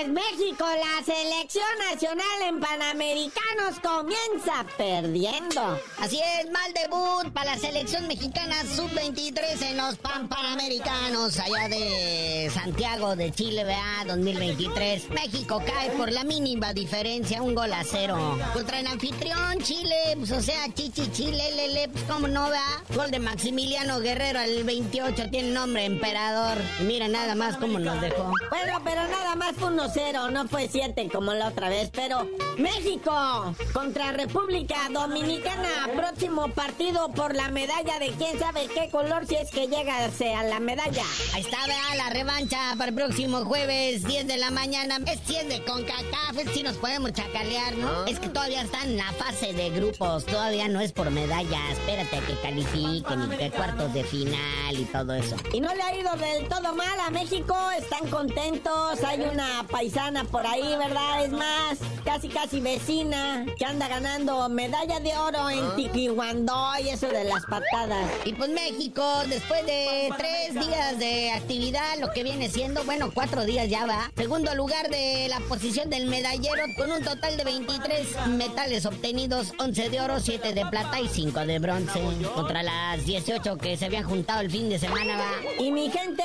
Pues 0.00 0.12
México, 0.12 0.64
la 0.64 1.04
selección 1.04 1.66
nacional 1.90 2.42
en 2.48 2.60
Panamericanos 2.60 3.80
comienza 3.82 4.64
perdiendo. 4.78 5.78
Así 5.98 6.20
es, 6.38 6.50
mal 6.50 6.72
debut 6.72 7.32
para 7.32 7.54
la 7.54 7.58
selección 7.58 8.06
mexicana 8.06 8.62
sub-23 8.64 9.62
en 9.62 9.76
los 9.76 9.96
Pan 9.96 10.28
Panamericanos 10.28 11.38
allá 11.38 11.68
de 11.68 12.50
Santiago 12.52 13.16
de 13.16 13.30
Chile, 13.32 13.64
vea, 13.64 14.04
2023. 14.06 15.10
México 15.10 15.62
cae 15.66 15.90
por 15.90 16.10
la 16.10 16.24
mínima 16.24 16.72
diferencia, 16.72 17.42
un 17.42 17.54
gol 17.54 17.72
a 17.72 17.84
cero. 17.84 18.38
Contra 18.54 18.80
el 18.80 18.86
anfitrión 18.86 19.58
Chile, 19.62 19.96
pues 20.16 20.30
o 20.32 20.40
sea, 20.40 20.72
Chichi 20.72 21.10
Chile, 21.12 21.44
lele, 21.56 21.88
pues 21.88 22.04
cómo 22.04 22.28
no, 22.28 22.48
vea. 22.48 22.82
Gol 22.94 23.10
de 23.10 23.18
Maximiliano 23.18 24.00
Guerrero 24.00 24.38
al 24.38 24.64
28, 24.64 25.30
tiene 25.30 25.50
nombre 25.50 25.84
emperador. 25.84 26.58
mira 26.80 27.08
nada 27.08 27.34
más 27.34 27.56
cómo 27.56 27.78
nos 27.78 28.00
dejó. 28.00 28.32
Bueno, 28.50 28.80
pero 28.84 29.06
nada 29.08 29.34
más 29.36 29.54
fue 29.56 29.70
1-0, 29.92 30.30
no 30.30 30.46
fue 30.48 30.68
7 30.68 31.08
como 31.12 31.32
la 31.34 31.48
otra 31.48 31.68
vez, 31.68 31.90
pero 31.92 32.28
México 32.58 33.54
contra 33.72 34.12
República 34.12 34.76
Dominicana, 34.92 35.68
próximo 35.96 36.48
partido 36.48 37.08
por 37.08 37.34
la 37.34 37.48
medalla 37.48 37.98
de 37.98 38.10
quién 38.12 38.38
sabe 38.38 38.68
qué 38.68 38.88
color 38.90 39.26
si 39.26 39.36
es 39.36 39.50
que 39.50 39.66
llega 39.66 39.96
a 40.04 40.42
la 40.44 40.60
medalla. 40.60 41.04
Ahí 41.34 41.42
está, 41.42 41.58
vea, 41.66 41.94
la 41.96 42.10
revancha 42.10 42.58
para 42.76 42.90
el 42.90 42.94
próximo 42.94 43.44
jueves, 43.44 44.04
10 44.04 44.26
de 44.26 44.36
la 44.36 44.50
mañana. 44.50 44.98
Es 45.06 45.26
10 45.26 45.48
de 45.48 45.64
CONCACAF, 45.64 46.52
si 46.52 46.62
nos 46.62 46.76
podemos 46.76 47.12
chacalear, 47.12 47.76
¿no? 47.76 48.04
Es 48.06 48.20
que 48.20 48.28
todavía 48.28 48.62
está 48.62 48.82
en 48.84 48.96
la 48.96 49.12
fase 49.12 49.52
de 49.52 49.70
grupos, 49.70 50.26
todavía 50.26 50.68
no 50.68 50.80
es 50.80 50.92
por 50.92 51.10
medalla. 51.10 51.58
Espérate 51.72 52.16
a 52.16 52.20
que 52.20 52.34
califiquen 52.40 53.32
y 53.32 53.36
que 53.36 53.50
cuartos 53.50 53.92
de 53.94 54.04
final 54.04 54.78
y 54.78 54.84
todo 54.84 55.14
eso. 55.14 55.36
Y 55.52 55.60
no 55.60 55.74
le 55.74 55.82
ha 55.82 55.96
ido 55.96 56.14
del 56.16 56.48
todo 56.48 56.74
mal 56.74 57.00
a 57.00 57.10
México, 57.10 57.56
están 57.76 58.08
contentos, 58.08 59.02
hay 59.04 59.20
una 59.22 59.64
paisana 59.80 60.24
por 60.24 60.46
ahí, 60.46 60.76
¿verdad? 60.76 61.24
Es 61.24 61.32
más, 61.32 61.78
casi 62.04 62.28
casi 62.28 62.60
vecina, 62.60 63.46
que 63.58 63.64
anda 63.64 63.88
ganando 63.88 64.46
medalla 64.50 65.00
de 65.00 65.16
oro 65.16 65.48
en 65.48 65.74
Tiquihuandó 65.74 66.72
y 66.84 66.90
eso 66.90 67.08
de 67.08 67.24
las 67.24 67.46
patadas. 67.46 68.06
Y 68.26 68.34
pues 68.34 68.50
México, 68.50 69.02
después 69.26 69.64
de 69.64 70.10
tres 70.18 70.52
días 70.52 70.98
de 70.98 71.30
actividad, 71.30 71.98
lo 71.98 72.12
que 72.12 72.22
viene 72.24 72.50
siendo, 72.50 72.84
bueno, 72.84 73.10
cuatro 73.14 73.46
días 73.46 73.70
ya 73.70 73.86
va. 73.86 74.12
Segundo 74.18 74.54
lugar 74.54 74.90
de 74.90 75.28
la 75.30 75.40
posición 75.48 75.88
del 75.88 76.08
medallero 76.08 76.62
con 76.76 76.92
un 76.92 77.02
total 77.02 77.38
de 77.38 77.44
23 77.44 78.26
metales 78.36 78.84
obtenidos, 78.84 79.54
11 79.58 79.88
de 79.88 80.00
oro, 80.02 80.20
7 80.20 80.52
de 80.52 80.66
plata 80.66 81.00
y 81.00 81.08
5 81.08 81.40
de 81.46 81.58
bronce. 81.58 82.02
Contra 82.34 82.62
las 82.62 83.06
18 83.06 83.56
que 83.56 83.78
se 83.78 83.86
habían 83.86 84.04
juntado 84.04 84.42
el 84.42 84.50
fin 84.50 84.68
de 84.68 84.78
semana 84.78 85.16
va. 85.16 85.62
Y 85.64 85.72
mi 85.72 85.88
gente, 85.90 86.24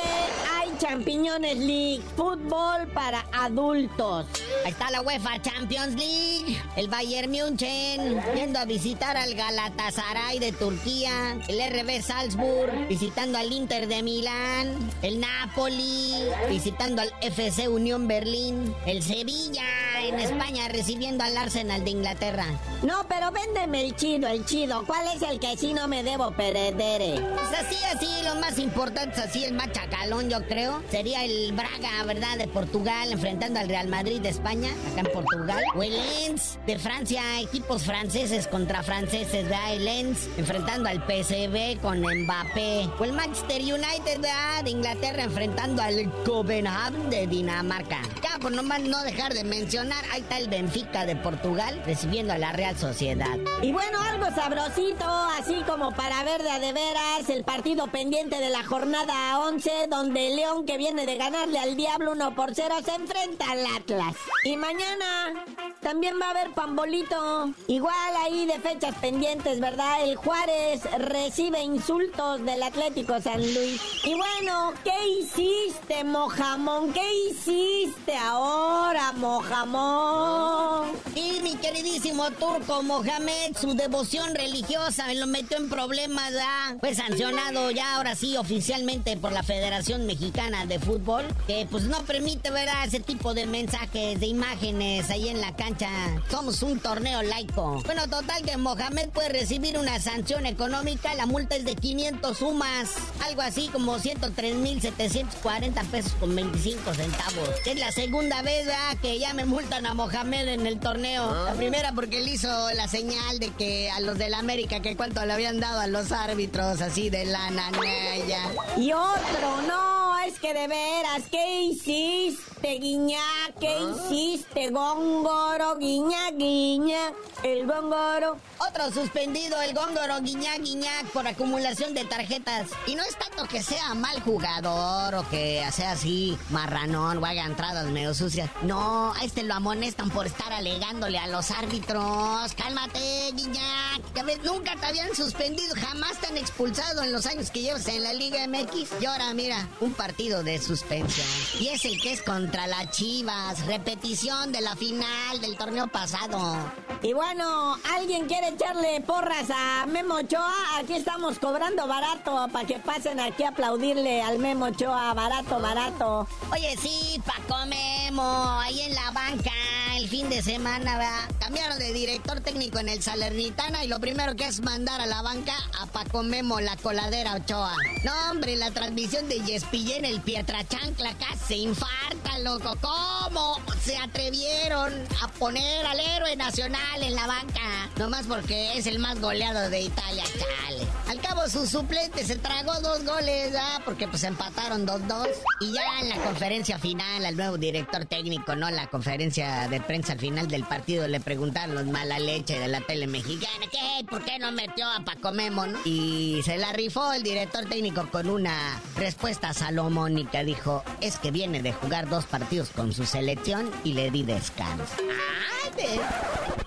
hay 0.59 0.64
Champiñones 0.77 1.57
League, 1.57 2.01
fútbol 2.15 2.87
para 2.93 3.25
adultos. 3.31 4.25
Ahí 4.63 4.71
está 4.71 4.91
la 4.91 5.01
UEFA 5.01 5.41
Champions 5.41 5.95
League. 5.95 6.61
El 6.75 6.87
Bayern 6.87 7.31
München 7.31 8.21
yendo 8.35 8.59
a 8.59 8.65
visitar 8.65 9.15
al 9.15 9.33
Galatasaray 9.33 10.39
de 10.39 10.51
Turquía. 10.51 11.37
El 11.47 11.59
RB 11.71 12.01
Salzburg 12.01 12.87
visitando 12.87 13.37
al 13.37 13.51
Inter 13.51 13.87
de 13.87 14.03
Milán. 14.03 14.91
El 15.01 15.19
Napoli 15.19 16.25
visitando 16.49 17.01
al 17.01 17.11
FC 17.21 17.67
Unión 17.67 18.07
Berlín. 18.07 18.73
El 18.85 19.01
Sevilla 19.03 19.63
en 20.03 20.19
España 20.19 20.67
recibiendo 20.67 21.23
al 21.23 21.37
Arsenal 21.37 21.83
de 21.83 21.91
Inglaterra. 21.91 22.45
No, 22.83 23.05
pero 23.07 23.31
véndeme 23.31 23.85
el 23.85 23.95
chido, 23.95 24.27
el 24.27 24.45
chido. 24.45 24.85
¿Cuál 24.85 25.07
es 25.15 25.21
el 25.21 25.39
que 25.39 25.57
sí 25.57 25.73
no 25.73 25.87
me 25.87 26.03
debo 26.03 26.31
perder? 26.31 26.75
Pues 26.75 27.59
así, 27.59 27.77
así, 27.93 28.07
lo 28.23 28.35
más 28.35 28.59
importante 28.59 29.19
es 29.19 29.25
así, 29.27 29.43
el 29.45 29.53
machacalón, 29.53 30.29
yo 30.29 30.43
creo. 30.47 30.64
Sería 30.89 31.23
el 31.25 31.53
Braga, 31.53 32.03
¿verdad? 32.05 32.37
De 32.37 32.47
Portugal 32.47 33.11
enfrentando 33.11 33.59
al 33.59 33.67
Real 33.67 33.87
Madrid 33.87 34.21
de 34.21 34.29
España, 34.29 34.69
acá 34.91 35.01
en 35.01 35.11
Portugal. 35.11 35.63
O 35.75 35.83
el 35.83 35.95
Lens 35.95 36.57
de 36.65 36.79
Francia, 36.79 37.21
equipos 37.41 37.83
franceses 37.83 38.47
contra 38.47 38.83
franceses, 38.83 39.43
¿verdad? 39.43 39.73
El 39.73 39.85
Lens 39.85 40.29
enfrentando 40.37 40.89
al 40.89 40.97
PSV 40.97 41.79
con 41.81 41.99
Mbappé. 41.99 42.89
O 42.99 43.03
el 43.03 43.13
Manchester 43.13 43.61
United, 43.61 44.21
¿verdad? 44.21 44.63
De 44.63 44.71
Inglaterra 44.71 45.23
enfrentando 45.23 45.81
al 45.81 46.11
Copenhagen 46.23 47.09
de 47.09 47.27
Dinamarca. 47.27 48.01
Ya, 48.23 48.39
por 48.39 48.51
nomás 48.51 48.81
no 48.81 49.01
dejar 49.03 49.33
de 49.33 49.43
mencionar, 49.43 50.03
ahí 50.11 50.21
está 50.21 50.37
el 50.37 50.49
Benfica 50.49 51.05
de 51.05 51.15
Portugal 51.15 51.81
recibiendo 51.85 52.33
a 52.33 52.37
la 52.37 52.51
Real 52.51 52.77
Sociedad. 52.77 53.37
Y 53.61 53.71
bueno, 53.71 53.99
algo 54.01 54.25
sabrosito, 54.35 55.05
así 55.39 55.63
como 55.67 55.91
para 55.91 56.23
ver 56.23 56.41
de 56.41 56.49
a 56.49 56.59
de 56.59 56.73
veras 56.73 57.29
el 57.29 57.43
partido 57.43 57.87
pendiente 57.87 58.39
de 58.39 58.49
la 58.49 58.63
jornada 58.63 59.39
11, 59.39 59.87
donde 59.89 60.27
el 60.27 60.39
Que 60.63 60.77
viene 60.77 61.05
de 61.05 61.17
ganarle 61.17 61.59
al 61.59 61.75
Diablo 61.75 62.13
1 62.13 62.33
por 62.33 62.55
0 62.55 62.75
se 62.83 62.95
enfrenta 62.95 63.51
al 63.51 63.65
Atlas. 63.75 64.15
Y 64.45 64.55
mañana 64.55 65.45
también 65.81 66.19
va 66.19 66.27
a 66.27 66.29
haber 66.31 66.51
pambolito. 66.53 67.51
Igual 67.67 68.15
ahí 68.23 68.45
de 68.45 68.57
fechas 68.59 68.95
pendientes, 68.95 69.59
¿verdad? 69.59 70.03
El 70.03 70.15
Juárez 70.15 70.81
recibe 70.97 71.61
insultos 71.61 72.43
del 72.45 72.63
Atlético 72.63 73.21
San 73.21 73.41
Luis. 73.41 73.81
Y 74.05 74.15
bueno, 74.15 74.73
¿qué 74.83 75.07
hiciste, 75.19 76.03
Mojamón? 76.03 76.93
¿Qué 76.93 77.03
hiciste 77.29 78.15
ahora, 78.15 79.11
Mojamón? 79.11 80.87
Y 81.15 81.41
mi 81.41 81.55
queridísimo 81.57 82.31
turco 82.31 82.81
Mohamed, 82.81 83.57
su 83.59 83.75
devoción 83.75 84.33
religiosa 84.33 85.05
me 85.07 85.15
lo 85.15 85.27
metió 85.27 85.57
en 85.57 85.69
problemas, 85.69 86.31
¿verdad? 86.31 86.77
Fue 86.79 86.95
sancionado 86.95 87.71
ya 87.71 87.97
ahora 87.97 88.15
sí 88.15 88.37
oficialmente 88.37 89.17
por 89.17 89.31
la 89.31 89.43
Federación 89.43 90.05
Mexicana 90.05 90.44
de 90.45 90.77
Fútbol, 90.77 91.25
que 91.47 91.67
pues 91.71 91.85
no 91.85 92.03
permite, 92.03 92.51
¿verdad? 92.51 92.85
Ese 92.85 92.99
tipo 92.99 93.33
de 93.33 93.47
mensajes, 93.47 94.19
de 94.19 94.27
imágenes 94.27 95.09
ahí 95.09 95.27
en 95.27 95.41
la 95.41 95.55
cancha. 95.55 95.89
Somos 96.29 96.61
un 96.61 96.79
torneo 96.79 97.23
laico. 97.23 97.81
Bueno, 97.83 98.07
total 98.07 98.43
que 98.43 98.55
Mohamed 98.55 99.09
puede 99.09 99.29
recibir 99.29 99.79
una 99.79 99.99
sanción 99.99 100.45
económica, 100.45 101.15
la 101.15 101.25
multa 101.25 101.55
es 101.55 101.65
de 101.65 101.75
500 101.75 102.37
sumas, 102.37 102.91
algo 103.25 103.41
así 103.41 103.69
como 103.69 103.97
103.740 103.97 105.83
pesos 105.87 106.13
con 106.19 106.35
25 106.35 106.93
centavos. 106.93 107.49
Es 107.65 107.79
la 107.79 107.91
segunda 107.91 108.43
vez, 108.43 108.67
¿verdad? 108.67 108.97
Que 109.01 109.17
ya 109.17 109.33
me 109.33 109.45
multan 109.45 109.87
a 109.87 109.95
Mohamed 109.95 110.47
en 110.47 110.67
el 110.67 110.79
torneo. 110.79 111.45
La 111.45 111.53
primera 111.53 111.91
porque 111.93 112.19
él 112.19 112.27
hizo 112.27 112.71
la 112.73 112.87
señal 112.87 113.39
de 113.39 113.49
que 113.49 113.89
a 113.89 113.99
los 113.99 114.19
del 114.19 114.35
América, 114.35 114.79
que 114.81 114.95
cuánto 114.95 115.25
le 115.25 115.33
habían 115.33 115.59
dado 115.59 115.79
a 115.79 115.87
los 115.87 116.11
árbitros, 116.11 116.81
así 116.81 117.09
de 117.09 117.25
la 117.25 117.49
nanaya. 117.49 118.51
Y 118.77 118.93
otro, 118.93 119.61
no, 119.67 120.19
es 120.19 120.34
que 120.39 120.53
de 120.53 120.67
veras, 120.67 121.23
¿qué 121.31 121.63
hiciste, 121.63 122.79
guiña? 122.79 123.19
¿Qué 123.59 123.77
hiciste, 123.79 124.69
góngoro, 124.69 125.77
guiña, 125.77 126.31
guiña? 126.31 127.13
El 127.43 127.67
góngoro. 127.67 128.37
Otro 128.57 128.91
suspendido, 128.91 129.61
el 129.61 129.73
góngoro 129.73 130.21
Guiñac 130.21 130.61
Guiñac 130.61 131.05
por 131.11 131.27
acumulación 131.27 131.93
de 131.93 132.05
tarjetas. 132.05 132.69
Y 132.87 132.95
no 132.95 133.03
es 133.03 133.15
tanto 133.17 133.45
que 133.47 133.61
sea 133.61 133.93
mal 133.93 134.19
jugador 134.21 135.13
o 135.15 135.29
que 135.29 135.63
sea 135.71 135.91
así 135.91 136.37
marranón 136.49 137.17
o 137.17 137.25
haga 137.25 137.45
entradas 137.45 137.85
medio 137.87 138.13
sucias. 138.13 138.49
No, 138.63 139.13
a 139.13 139.23
este 139.23 139.43
lo 139.43 139.53
amonestan 139.53 140.09
por 140.09 140.25
estar 140.25 140.51
alegándole 140.51 141.19
a 141.19 141.27
los 141.27 141.51
árbitros. 141.51 142.53
Cálmate, 142.55 143.31
Guiñac. 143.33 144.01
Ya 144.15 144.23
ves, 144.23 144.39
nunca 144.43 144.75
te 144.77 144.85
habían 144.85 145.13
suspendido, 145.15 145.75
jamás 145.75 146.19
te 146.19 146.27
han 146.27 146.37
expulsado 146.37 147.03
en 147.03 147.11
los 147.11 147.25
años 147.25 147.51
que 147.51 147.61
llevas 147.61 147.87
en 147.87 148.03
la 148.03 148.13
Liga 148.13 148.47
MX. 148.47 149.01
Y 149.01 149.05
ahora, 149.05 149.33
mira, 149.33 149.67
un 149.81 149.93
partido 149.93 150.24
de 150.25 150.59
suspensión. 150.59 151.27
Y 151.59 151.67
es 151.67 151.85
el 151.85 152.01
que 152.01 152.13
es 152.13 152.23
contra 152.23 152.65
las 152.65 152.89
Chivas. 152.89 153.63
Repetición 153.67 154.51
de 154.51 154.61
la 154.61 154.75
final 154.75 155.39
del 155.39 155.55
torneo 155.55 155.87
pasado. 155.87 156.57
Y 157.03 157.13
bueno, 157.13 157.77
¿alguien 157.95 158.25
quiere 158.25 158.49
echarle 158.49 159.01
porras 159.01 159.49
a 159.53 159.85
Memo 159.85 160.15
Ochoa? 160.15 160.79
Aquí 160.79 160.93
estamos 160.93 161.37
cobrando 161.37 161.85
barato 161.87 162.47
para 162.51 162.65
que 162.65 162.79
pasen 162.79 163.19
aquí 163.19 163.43
a 163.43 163.49
aplaudirle 163.49 164.23
al 164.23 164.39
Memo 164.39 164.65
Ochoa. 164.65 165.13
Barato, 165.13 165.59
barato. 165.59 166.27
Oye, 166.51 166.75
sí, 166.81 167.21
Paco 167.23 167.63
Memo, 167.67 168.59
ahí 168.59 168.81
en 168.81 168.95
la 168.95 169.11
banca 169.11 169.51
el 169.97 170.09
fin 170.09 170.29
de 170.29 170.41
semana, 170.41 170.97
¿verdad? 170.97 171.29
Cambiaron 171.39 171.79
de 171.79 171.93
director 171.93 172.41
técnico 172.41 172.79
en 172.79 172.89
el 172.89 173.01
Salernitana 173.01 173.85
y 173.85 173.87
lo 173.87 173.99
primero 173.99 174.35
que 174.35 174.45
es 174.45 174.61
mandar 174.61 174.99
a 174.99 175.05
la 175.05 175.21
banca 175.21 175.53
a 175.79 175.85
Paco 175.87 176.21
Memo, 176.21 176.59
la 176.59 176.75
coladera 176.77 177.35
Ochoa. 177.35 177.73
No, 178.03 178.11
hombre, 178.29 178.55
la 178.57 178.71
transmisión 178.71 179.29
de 179.29 179.39
Yespillén, 179.39 180.03
el 180.03 180.14
Pietrachancla, 180.19 181.13
casi 181.17 181.45
se 181.45 181.55
infarta, 181.57 182.39
loco. 182.39 182.75
¿Cómo 182.81 183.59
se 183.81 183.97
atrevieron 183.97 184.93
a 185.21 185.27
poner 185.27 185.85
al 185.85 185.99
héroe 185.99 186.35
nacional 186.35 187.03
en 187.03 187.15
la 187.15 187.27
banca? 187.27 187.84
Nomás 187.97 188.25
porque 188.27 188.77
es 188.77 188.87
el 188.87 188.99
más 188.99 189.21
goleado 189.21 189.69
de 189.69 189.79
Italia, 189.81 190.23
chale. 190.25 190.85
Al 191.07 191.21
cabo, 191.21 191.47
su 191.47 191.65
suplente 191.65 192.25
se 192.25 192.35
tragó 192.35 192.73
dos 192.81 193.05
goles, 193.05 193.53
¿verdad? 193.53 193.81
Porque 193.85 194.05
pues 194.07 194.23
empataron 194.25 194.85
2-2. 194.85 195.27
Y 195.61 195.71
ya 195.71 195.99
en 196.01 196.09
la 196.09 196.17
conferencia 196.17 196.77
final, 196.77 197.25
al 197.25 197.37
nuevo 197.37 197.57
director 197.57 198.03
técnico, 198.03 198.53
¿no? 198.55 198.69
La 198.69 198.87
conferencia 198.87 199.69
de 199.69 199.79
prensa 199.79 200.11
al 200.11 200.19
final 200.19 200.47
del 200.49 200.65
partido 200.65 201.07
le 201.07 201.21
preguntaron 201.21 201.73
los 201.75 201.85
mala 201.85 202.19
leche 202.19 202.59
de 202.59 202.67
la 202.67 202.81
tele 202.81 203.07
mexicana, 203.07 203.65
¿qué? 203.71 204.03
¿Por 204.09 204.25
qué 204.25 204.39
no 204.39 204.51
metió 204.51 204.85
a 204.89 205.05
Paco 205.05 205.31
Memo? 205.31 205.65
Y 205.85 206.41
se 206.43 206.57
la 206.57 206.73
rifó 206.73 207.13
el 207.13 207.23
director 207.23 207.63
técnico 207.65 208.09
con 208.11 208.29
una 208.29 208.81
respuesta 208.97 209.53
salomónica. 209.53 210.43
Dijo, 210.43 210.83
es 210.99 211.17
que 211.17 211.31
viene 211.31 211.61
de 211.61 211.71
jugar 211.71 212.09
dos 212.09 212.25
partidos 212.25 212.69
con 212.75 212.91
su 212.93 213.05
selección 213.05 213.71
y 213.85 213.93
le 213.93 214.11
di 214.11 214.23
descanso. 214.23 214.83
¡Ay, 214.99 215.71
de- 215.77 216.01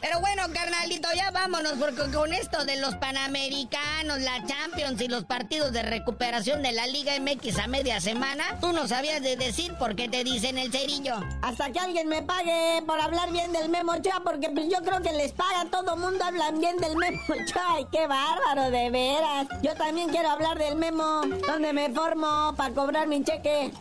Pero 0.08 0.20
bueno, 0.20 0.44
carnalito, 0.54 1.06
ya 1.14 1.30
vámonos, 1.30 1.74
porque 1.78 2.10
con 2.10 2.32
esto 2.32 2.64
de 2.64 2.76
los 2.76 2.94
Panamericanos, 2.94 4.18
la 4.20 4.42
Champions 4.46 5.02
y 5.02 5.08
los 5.08 5.24
partidos 5.24 5.70
de 5.70 5.82
recuperación 5.82 6.62
de 6.62 6.72
la 6.72 6.86
Liga 6.86 7.12
MX 7.20 7.58
a 7.58 7.66
media 7.66 8.00
semana, 8.00 8.58
tú 8.58 8.72
no 8.72 8.88
sabías 8.88 9.20
de 9.20 9.36
decir 9.36 9.74
por 9.74 9.96
qué 9.96 10.08
te 10.08 10.24
dicen 10.24 10.56
el 10.56 10.72
cerillo. 10.72 11.22
Hasta 11.42 11.70
que 11.72 11.80
alguien 11.80 12.08
me 12.08 12.22
pague 12.22 12.82
por 12.86 12.98
hablar 12.98 13.30
bien 13.32 13.52
del 13.52 13.68
Memo 13.68 13.92
Ochoa, 13.92 14.22
porque 14.24 14.48
pues 14.48 14.70
yo 14.70 14.78
creo 14.82 15.02
que 15.02 15.12
les 15.12 15.32
paga, 15.32 15.66
todo 15.70 15.94
mundo 15.98 16.24
hablan 16.24 16.58
bien 16.58 16.78
del 16.78 16.96
Memo. 16.96 17.20
Ay, 17.68 17.86
qué 17.92 18.06
bárbaro, 18.06 18.70
de 18.70 18.88
veras. 18.88 19.46
Yo 19.60 19.74
también 19.74 20.08
quiero 20.08 20.30
hablar 20.30 20.56
del 20.56 20.76
Memo, 20.76 21.20
donde 21.46 21.74
me 21.74 21.90
formo 21.90 22.54
para 22.56 22.72
cobrar 22.72 23.06
mi 23.08 23.22
cheque. 23.22 23.74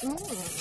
¡La 0.00 0.57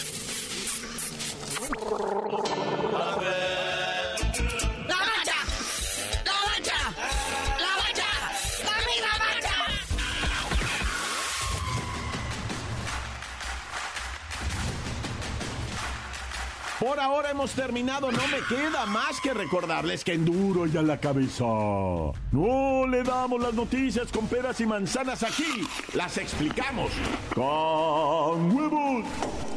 Por 16.80 17.00
ahora 17.00 17.32
hemos 17.32 17.52
terminado, 17.52 18.12
no 18.12 18.28
me 18.28 18.40
queda 18.48 18.86
más 18.86 19.20
que 19.20 19.34
recordarles 19.34 20.04
que 20.04 20.14
en 20.14 20.24
duro 20.24 20.68
ya 20.68 20.82
la 20.82 21.00
cabeza. 21.00 21.44
No 21.44 22.88
le 22.88 23.04
damos 23.04 23.42
las 23.42 23.54
noticias 23.54 24.12
con 24.12 24.28
peras 24.28 24.62
y 24.62 24.66
manzanas 24.66 25.24
aquí, 25.24 25.68
las 25.94 26.18
explicamos 26.18 26.92
con 27.36 28.56
huevos. 28.56 29.57